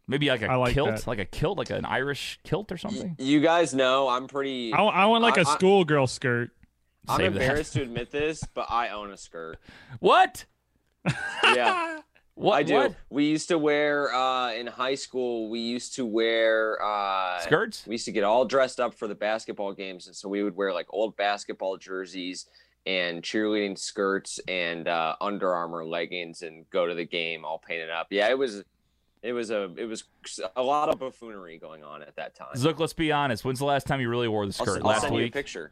[0.08, 1.08] Maybe like a like kilt, that.
[1.08, 3.16] like a kilt, like an Irish kilt or something.
[3.20, 4.72] You guys know I'm pretty.
[4.74, 6.52] I, I want like a I- I- schoolgirl skirt.
[7.10, 7.42] I'm Save that.
[7.42, 9.60] embarrassed to admit this, but I own a skirt.
[10.00, 10.44] What?
[11.44, 12.00] Yeah,
[12.38, 12.56] What?
[12.56, 12.74] I do.
[12.76, 12.96] What?
[13.10, 15.50] We used to wear uh, in high school.
[15.50, 17.84] We used to wear uh, Skirts?
[17.88, 20.56] We used to get all dressed up for the basketball games, and so we would
[20.56, 22.46] wear like old basketball jerseys
[22.86, 27.90] and cheerleading skirts and uh, Under Armour leggings and go to the game all painted
[27.90, 28.08] up.
[28.12, 28.64] Yeah, it was,
[29.24, 30.04] it was a, it was
[30.56, 32.56] a lot of buffoonery going on at that time.
[32.56, 33.44] Zook, let's be honest.
[33.46, 34.82] When's the last time you really wore the I'll, skirt?
[34.84, 35.34] I'll last a week?
[35.34, 35.72] picture.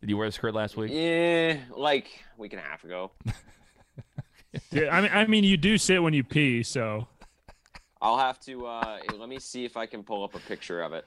[0.00, 0.90] Did you wear the skirt last week?
[0.90, 2.06] Yeah, like
[2.36, 3.10] a week and a half ago.
[4.70, 7.06] Yeah, I mean, I mean, you do sit when you pee, so
[8.00, 8.66] I'll have to.
[8.66, 11.04] Uh, let me see if I can pull up a picture of it.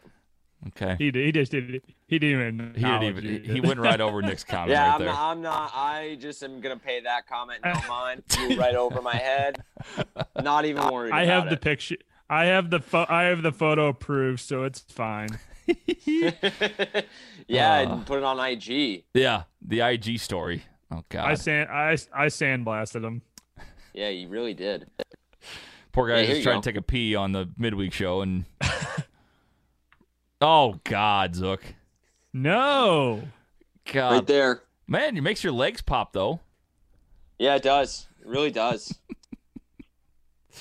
[0.68, 0.96] Okay.
[1.00, 1.84] he did- he just did it.
[2.08, 2.74] He didn't even.
[2.76, 3.24] He didn't even.
[3.46, 5.10] He, he went right over Nick's comment yeah, right I'm there.
[5.10, 5.72] not, I'm not.
[5.74, 8.22] I just am gonna pay that comment no mind.
[8.28, 9.58] Flew right over my head.
[10.42, 11.12] Not even worried.
[11.14, 11.96] I about have the picture.
[12.30, 15.30] I have the pho- I have the photo approved, so it's fine.
[16.06, 16.32] yeah,
[17.80, 17.94] Uh.
[17.94, 19.04] and put it on IG.
[19.16, 20.64] yeah, the IG story.
[20.92, 23.22] Oh God, I sand I I sandblasted him.
[23.94, 24.88] Yeah, you really did.
[25.92, 26.62] poor guy Yeah, here just trying go.
[26.62, 28.46] to take a pee on the midweek show and.
[30.42, 31.64] oh God, Zook.
[32.34, 33.24] No,
[33.92, 34.62] God, right there.
[34.88, 36.40] man, it makes your legs pop though.
[37.38, 38.08] Yeah, it does.
[38.22, 38.98] It really does.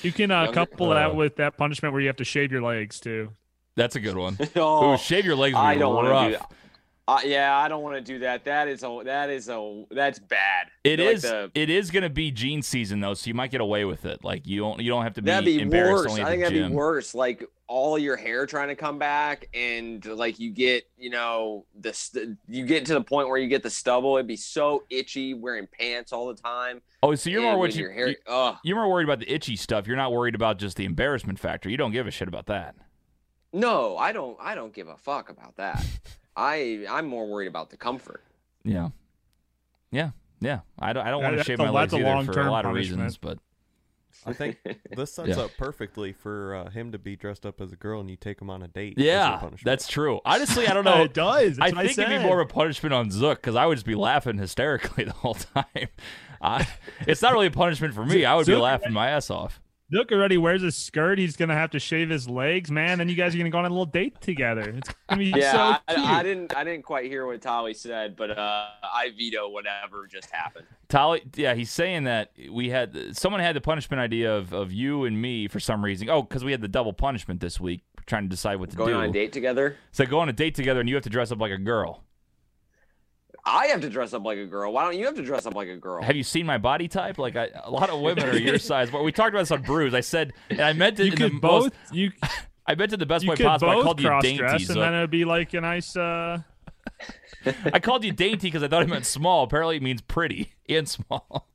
[0.01, 0.95] you can uh, couple Uh.
[0.95, 3.31] that with that punishment where you have to shave your legs too.
[3.75, 4.37] That's a good one.
[4.57, 5.55] oh, Ooh, shave your legs.
[5.55, 6.51] would I don't want to do that.
[7.07, 8.45] Uh, yeah, I don't want to do that.
[8.45, 9.01] That is a.
[9.03, 9.83] That is a.
[9.91, 10.67] That's bad.
[10.83, 11.21] It Like is.
[11.23, 14.05] the- it is going to be jean season though, so you might get away with
[14.05, 14.23] it.
[14.23, 14.79] Like you don't.
[14.81, 16.19] You don't have to be, That'd be embarrassed worse.
[16.19, 16.69] I think that'd gym.
[16.69, 17.13] be worse.
[17.15, 21.91] Like all your hair trying to come back, and like you get, you know, the
[21.93, 24.15] st- you get to the point where you get the stubble.
[24.17, 26.81] It'd be so itchy wearing pants all the time.
[27.03, 27.75] Oh, so you're and more worried.
[27.75, 28.09] your hair.
[28.09, 28.57] you- Ugh.
[28.63, 29.87] you're more worried about the itchy stuff.
[29.87, 31.67] You're not worried about just the embarrassment factor.
[31.69, 32.75] You don't give a shit about that.
[33.53, 34.37] No, I don't.
[34.39, 35.83] I don't give a fuck about that.
[36.35, 38.23] I I'm more worried about the comfort.
[38.63, 38.89] Yeah.
[39.91, 40.11] Yeah.
[40.39, 40.59] Yeah.
[40.79, 41.05] I don't.
[41.05, 42.47] I don't That- want to that's shave my legs that's a either for a long-term
[42.47, 43.01] lot of punishment.
[43.01, 43.37] reasons, but
[44.25, 44.57] I think
[44.95, 45.41] this sets Yeah.
[45.43, 48.41] up perfectly for uh, him to be dressed up as a girl and you take
[48.41, 48.95] him on a date.
[48.97, 50.19] yeah, that's true.
[50.25, 51.03] Honestly, I don't know.
[51.03, 51.59] it does.
[51.59, 53.75] I That's what think it'd be more of a punishment on Zook because I would
[53.75, 55.87] just be laughing hysterically the whole time.
[56.41, 56.67] I,
[57.07, 58.25] it's not really a punishment for me.
[58.25, 59.61] I would be laughing my ass off.
[59.93, 61.19] Look already wears a skirt.
[61.19, 62.99] He's gonna have to shave his legs, man.
[62.99, 64.61] Then you guys are gonna go on a little date together.
[64.61, 66.07] It's gonna be Yeah, so cute.
[66.07, 66.55] I, I didn't.
[66.55, 70.65] I didn't quite hear what Tolly said, but uh, I veto whatever just happened.
[70.87, 75.03] Tolly, yeah, he's saying that we had someone had the punishment idea of, of you
[75.03, 76.09] and me for some reason.
[76.09, 78.89] Oh, because we had the double punishment this week, trying to decide what to Going
[78.89, 78.93] do.
[78.93, 79.75] Going on a date together.
[79.91, 82.03] So go on a date together, and you have to dress up like a girl.
[83.45, 84.71] I have to dress up like a girl.
[84.73, 86.01] Why don't you have to dress up like a girl?
[86.03, 87.17] Have you seen my body type?
[87.17, 88.91] Like I, a lot of women are your size.
[88.91, 89.93] But we talked about this on Bruise.
[89.93, 91.63] I said, and I meant it you in could the both.
[91.63, 91.93] most.
[91.95, 92.11] you
[92.67, 93.71] I meant it the best you way possible.
[93.71, 94.43] I called you dainty.
[94.43, 94.75] and Zook.
[94.77, 95.95] then it'd be like a nice.
[95.97, 96.39] uh
[97.73, 99.43] I called you dainty because I thought it meant small.
[99.43, 101.47] Apparently, it means pretty and small.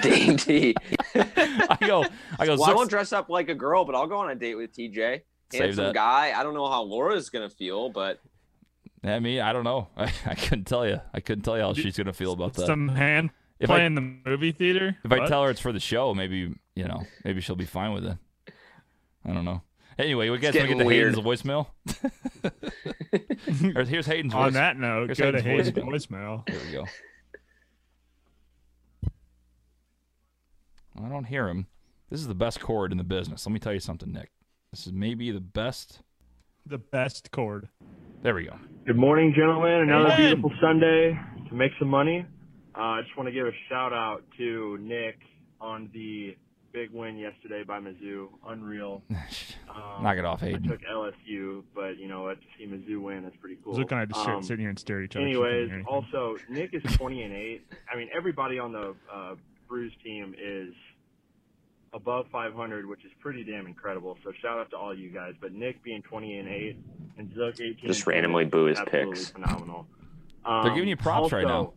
[0.00, 0.74] Dainty.
[1.16, 2.04] I go,
[2.38, 2.54] I go.
[2.56, 4.72] well, I won't dress up like a girl, but I'll go on a date with
[4.72, 5.22] TJ.
[5.52, 5.94] Handsome that.
[5.94, 6.32] guy.
[6.38, 8.20] I don't know how Laura's gonna feel, but
[9.02, 9.88] I mean, I don't know.
[9.96, 11.00] I, I couldn't tell you.
[11.14, 12.66] I couldn't tell you how she's gonna feel about that.
[12.66, 14.96] some hand If play I- in the movie theater.
[15.04, 17.92] If I tell her it's for the show, maybe you know, maybe she'll be fine
[17.92, 18.16] with it.
[19.24, 19.62] I don't know.
[19.98, 21.14] Anyway, we guys we get to weird.
[21.14, 21.66] Hayden's voicemail.
[23.76, 24.36] Or here's Hayden's voicemail.
[24.46, 26.44] on that note, Here's go to Hayden's Hayden's voicemail.
[26.46, 26.48] voicemail.
[26.48, 26.84] Here we go.
[31.04, 31.66] I don't hear him.
[32.10, 33.46] This is the best chord in the business.
[33.46, 34.30] Let me tell you something, Nick.
[34.70, 36.00] This is maybe the best.
[36.66, 37.68] The best chord.
[38.22, 38.56] There we go.
[38.90, 39.82] Good morning, gentlemen.
[39.82, 40.16] Another Amen.
[40.16, 41.16] beautiful Sunday
[41.48, 42.26] to make some money.
[42.76, 45.16] Uh, I just want to give a shout out to Nick
[45.60, 46.36] on the
[46.72, 48.30] big win yesterday by Mizzou.
[48.48, 49.00] Unreal.
[49.70, 50.64] Um, Knock it off, I Hayden.
[50.68, 52.38] took LSU, but you know what?
[52.40, 53.74] To see Mizzou win, that's pretty cool.
[53.76, 55.24] Zook and I just sit- Um, sitting here and stare at each other.
[55.24, 57.62] Anyways, also Nick is 20 and 8.
[57.92, 59.36] I mean, everybody on the uh,
[59.68, 60.74] Bruce team is
[61.92, 64.16] above 500, which is pretty damn incredible.
[64.24, 65.34] So shout out to all you guys.
[65.40, 66.76] But Nick being 20 and 8
[67.18, 67.76] and Zook 18.
[67.86, 69.30] Just randomly boo his absolutely picks.
[69.30, 69.86] Phenomenal.
[70.44, 71.72] They're giving you props right now.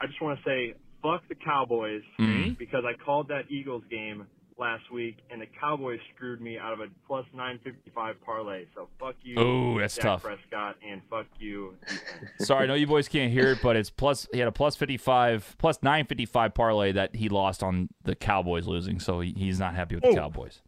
[0.00, 2.56] I just want to say fuck the Cowboys Mhm.
[2.58, 4.26] because I called that Eagles game
[4.58, 8.64] last week and the Cowboys screwed me out of a plus 955 parlay.
[8.74, 9.38] So fuck you.
[9.40, 10.22] Ooh, that's Dak tough.
[10.22, 11.74] Prescott and fuck you.
[12.40, 14.28] Sorry, I know you boys can't hear it, but it's plus.
[14.32, 17.88] He had a plus fifty five, plus nine fifty five parlay that he lost on
[18.04, 20.14] the Cowboys losing, so he, he's not happy with the Oh.
[20.14, 20.60] Cowboys.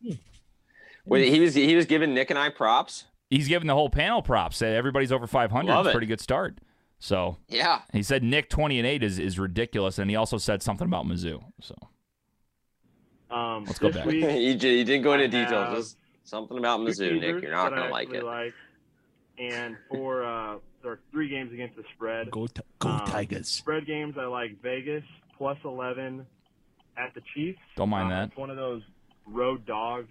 [1.06, 3.04] Wait, he was he was giving Nick and I props.
[3.30, 4.56] He's giving the whole panel props.
[4.58, 5.72] Said everybody's over five hundred.
[5.72, 6.58] Love It's a pretty good start.
[6.98, 7.80] So Yeah.
[7.92, 11.04] he said Nick twenty and eight is, is ridiculous, and he also said something about
[11.06, 11.42] Mizzou.
[11.60, 11.74] So
[13.30, 14.06] Um, Let's go back.
[14.06, 15.76] week, he, j- he didn't go into I details.
[15.76, 17.20] Just something about Mizzou, Nick.
[17.22, 18.24] teasers You're not I gonna like actually it.
[18.24, 18.54] Like,
[19.38, 22.30] and for uh, there are three games against the spread.
[22.30, 23.48] Go, t- go Um, Tigers.
[23.48, 25.02] Spread games, I like Vegas
[25.36, 26.24] plus 11
[26.96, 27.58] at the Chiefs.
[27.76, 28.28] Don't mind Uh, that.
[28.28, 28.82] It's one of those
[29.26, 30.08] road dogs.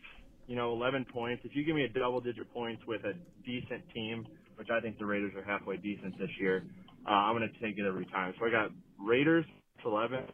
[0.47, 1.45] You know, 11 points.
[1.45, 3.14] If you give me a double-digit points with a
[3.45, 6.66] decent team, which I think the Raiders are halfway decent this year,
[7.07, 8.34] uh, I'm going to take it every time.
[8.38, 9.45] So I got Raiders
[9.82, 10.26] plus 11.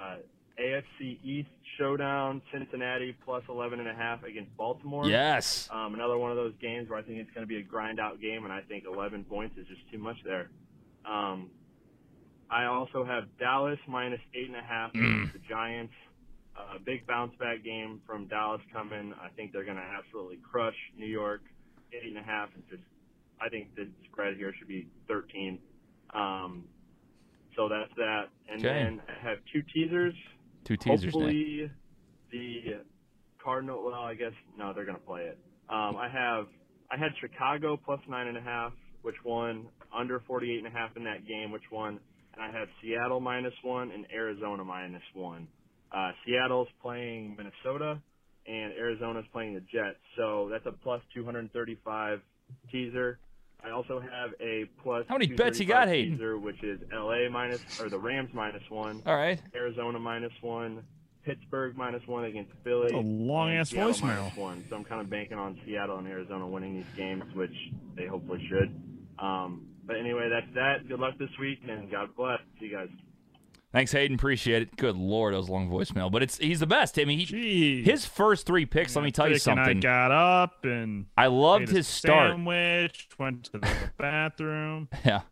[0.00, 0.16] Uh,
[0.58, 1.48] AFC East
[1.78, 5.06] showdown, Cincinnati plus 11 and a half against Baltimore.
[5.06, 7.62] yes, Um, another one of those games where I think it's going to be a
[7.62, 10.50] grind out game, and I think 11 points is just too much there.
[11.04, 11.50] Um,
[12.50, 15.94] I also have Dallas minus eight and a half against the Giants.
[16.74, 19.14] A big bounce back game from Dallas coming.
[19.22, 21.40] I think they're going to absolutely crush New York.
[21.94, 22.82] Eight and a half is just.
[23.40, 25.58] I think the spread here should be 13.
[26.14, 26.64] Um,
[27.56, 28.28] so that's that.
[28.50, 28.84] And Okay.
[28.84, 30.14] then I have two teasers.
[30.64, 31.12] Two teasers.
[31.12, 31.70] Hopefully,
[32.30, 32.62] the
[33.42, 33.84] Cardinal.
[33.84, 35.38] Well, I guess no, they're going to play it.
[35.68, 36.46] Um, I have
[36.90, 40.96] I had Chicago plus nine and a half, which won under 48 and a half
[40.96, 41.98] in that game, which won,
[42.34, 45.48] and I have Seattle minus one and Arizona minus one.
[45.94, 48.00] Uh, Seattle's playing Minnesota,
[48.46, 52.20] and Arizona's playing the Jets, so that's a plus 235
[52.70, 53.18] teaser.
[53.64, 55.04] I also have a plus.
[55.08, 56.14] How many bets you got, Hayden?
[56.14, 59.02] Teaser, which is LA minus or the Rams minus one.
[59.06, 59.40] All right.
[59.54, 60.82] Arizona minus one,
[61.24, 62.88] Pittsburgh minus one against Philly.
[62.90, 64.18] That's a long-ass and Seattle voicemail.
[64.20, 64.64] minus one.
[64.68, 67.54] So I'm kind of banking on Seattle and Arizona winning these games, which
[67.96, 68.74] they hopefully should.
[69.18, 70.88] Um, but anyway, that's that.
[70.88, 72.40] Good luck this week, and God bless.
[72.58, 72.88] See you guys.
[73.72, 74.14] Thanks, Hayden.
[74.16, 74.76] Appreciate it.
[74.76, 76.98] Good lord, that was a long voicemail, but it's he's the best.
[76.98, 78.94] I mean, he, his first three picks.
[78.94, 79.80] let me tell you and I something.
[79.80, 82.32] got up and I loved his start.
[82.32, 83.08] Sandwich.
[83.18, 83.68] Went to the
[83.98, 84.88] bathroom.
[85.04, 85.22] Yeah.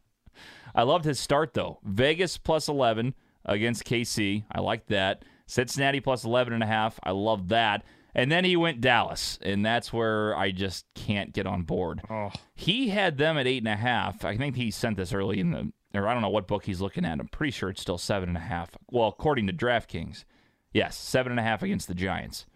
[0.75, 1.81] I loved his start though.
[1.85, 3.15] Vegas plus 11
[3.45, 4.45] against KC.
[4.51, 5.25] I liked that.
[5.47, 6.99] Cincinnati plus 11 and a half.
[7.03, 7.85] I love that.
[8.15, 12.01] And then he went Dallas, and that's where I just can't get on board.
[12.11, 14.25] Oh, He had them at eight and a half.
[14.25, 16.81] I think he sent this early in the, or I don't know what book he's
[16.81, 17.19] looking at.
[17.19, 18.77] I'm pretty sure it's still seven and a half.
[18.91, 20.25] Well, according to DraftKings,
[20.73, 22.47] yes, seven and a half against the Giants,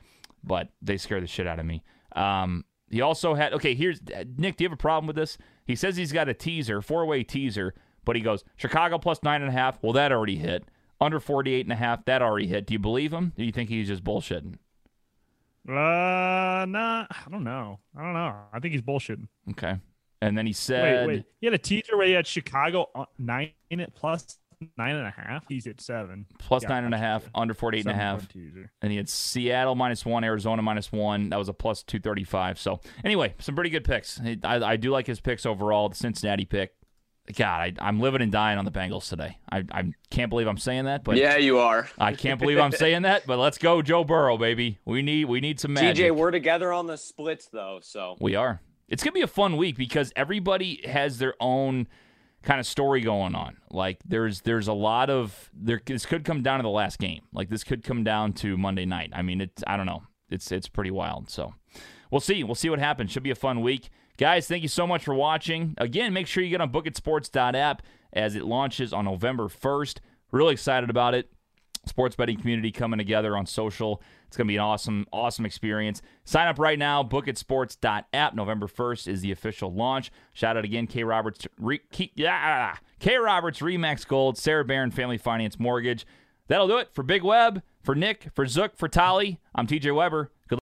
[0.43, 1.83] but they scare the shit out of me.
[2.15, 3.75] Um, he also had okay.
[3.75, 4.01] Here's
[4.37, 4.57] Nick.
[4.57, 5.37] Do you have a problem with this?
[5.67, 7.75] He says he's got a teaser, four way teaser,
[8.05, 9.79] but he goes Chicago plus nine and a half.
[9.83, 10.65] Well, that already hit.
[11.01, 12.67] Under 48 and a half, that already hit.
[12.67, 13.33] Do you believe him?
[13.37, 14.55] Do you think he's just bullshitting?
[15.69, 17.07] uh, nah.
[17.11, 17.81] I don't know.
[17.97, 18.35] I don't know.
[18.53, 19.27] I think he's bullshitting.
[19.51, 19.77] Okay.
[20.21, 21.25] And then he said, Wait, wait.
[21.41, 23.51] He had a teaser where he had Chicago on- nine
[23.95, 24.39] plus
[24.79, 25.45] nine and a half.
[25.49, 26.27] He's at seven.
[26.39, 27.07] plus Yeah, nine and a gotcha.
[27.07, 28.19] half, under 48 and a half.
[28.21, 28.73] point teaser.
[28.81, 31.29] and he had Seattle minus one, Arizona minus one.
[31.31, 32.59] That was a plus 235.
[32.59, 34.21] So, anyway, some pretty good picks.
[34.21, 35.89] I, I do like his picks overall.
[35.89, 36.75] The Cincinnati pick.
[37.37, 39.39] God, I, I'm living and dying on the Bengals today.
[39.51, 41.89] I, I can't believe I'm saying that, but yeah, you are.
[41.99, 43.27] I can't believe I'm saying that.
[43.27, 44.79] But let's go, Joe Burrow, baby.
[44.85, 46.05] We need we need some magic.
[46.13, 48.61] TJ, we're together on the splits though, so We are.
[48.95, 51.89] It's gonna be a fun week because everybody has their own
[52.45, 53.57] kind of story going on.
[53.69, 55.81] Like there's there's a lot of there.
[55.85, 57.23] This could come down to the last game.
[57.33, 59.11] Like this could come down to Monday night.
[59.13, 60.05] I mean, it's I don't know.
[60.31, 61.29] It's it's pretty wild.
[61.29, 61.55] So
[62.13, 62.45] we'll see.
[62.45, 63.11] We'll see what happens.
[63.11, 64.47] Should be a fun week, guys.
[64.47, 65.75] Thank you so much for watching.
[65.77, 67.83] Again, make sure you get on BookItSports.app
[68.13, 69.99] as it launches on November 1st.
[70.31, 71.34] Really excited about it
[71.87, 74.03] sports betting community coming together on social.
[74.27, 76.03] It's going to be an awesome, awesome experience.
[76.25, 77.03] Sign up right now.
[77.03, 78.35] Bookitsports.app.
[78.35, 80.11] November 1st is the official launch.
[80.33, 85.19] Shout out again, K Roberts, Re, K, yeah, K Roberts, Remax Gold, Sarah Barron Family
[85.19, 86.07] Finance Mortgage.
[86.49, 89.41] That'll do it for Big Web, for Nick, for Zook, for Tolly.
[89.55, 90.31] I'm TJ Weber.